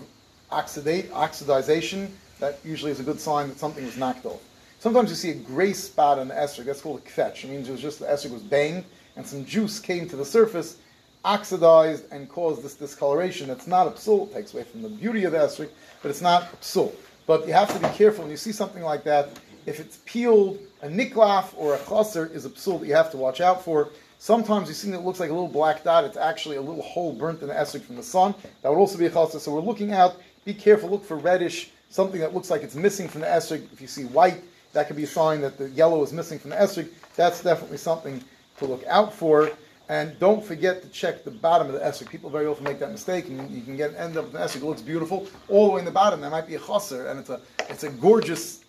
[0.50, 2.08] oxidate, oxidization,
[2.40, 4.40] that usually is a good sign that something was knocked off.
[4.78, 6.66] Sometimes you see a gray spot on the esrog.
[6.66, 7.44] That's called a kvetch.
[7.44, 8.84] It means it was just the esrog was banged
[9.16, 10.76] and some juice came to the surface,
[11.24, 13.50] oxidized, and caused this discoloration.
[13.50, 14.28] It's not a psul.
[14.28, 15.70] It takes away from the beauty of the esrog,
[16.02, 16.94] but it's not a psul.
[17.26, 19.30] But you have to be careful when you see something like that.
[19.64, 23.16] If it's peeled, a niklaf or a chaser is a psul that you have to
[23.16, 23.88] watch out for.
[24.18, 26.04] Sometimes you see that it looks like a little black dot.
[26.04, 28.34] It's actually a little hole burnt in the esrog from the sun.
[28.62, 29.40] That would also be a chaser.
[29.40, 30.16] So we're looking out.
[30.44, 30.90] Be careful.
[30.90, 33.66] Look for reddish, something that looks like it's missing from the esrog.
[33.72, 34.42] If you see white,
[34.76, 36.88] that could be a sign that the yellow is missing from the esrog.
[37.16, 38.22] That's definitely something
[38.58, 39.50] to look out for.
[39.88, 42.10] And don't forget to check the bottom of the esrog.
[42.10, 44.56] People very often make that mistake, and you can get end up with an esrog.
[44.56, 46.20] It looks beautiful all the way in the bottom.
[46.20, 48.64] There might be a chaser, and it's a it's a gorgeous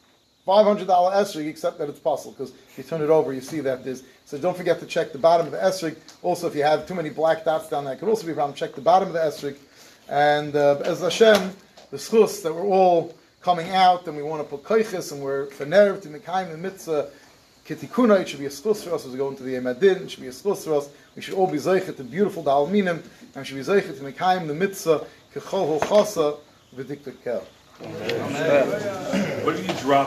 [0.45, 3.41] five hundred dollar esrog, except that it's possible because if you turn it over, you
[3.41, 4.03] see that there's.
[4.23, 5.97] So don't forget to check the bottom of the esrog.
[6.21, 8.35] Also, if you have too many black dots down there, it could also be a
[8.35, 8.55] problem.
[8.55, 9.57] Check the bottom of the esrog.
[10.07, 11.51] And uh, as Hashem,
[11.91, 13.13] the schus that we're all
[13.47, 17.09] coming out and we want to put koiches and we're fenerv to mekayim the mitzvah
[17.65, 20.11] Kitikuna, it should be a schus for us as we go into the Emadin, it
[20.11, 20.89] should be a schus for us.
[21.15, 24.47] We should all be zeichet to beautiful Dalminim, and we should be zeichet to Mekayim
[24.47, 26.39] the mitzvah, kechol ho chasa,
[26.75, 27.39] v'dikta kel.
[29.45, 30.05] What if you drop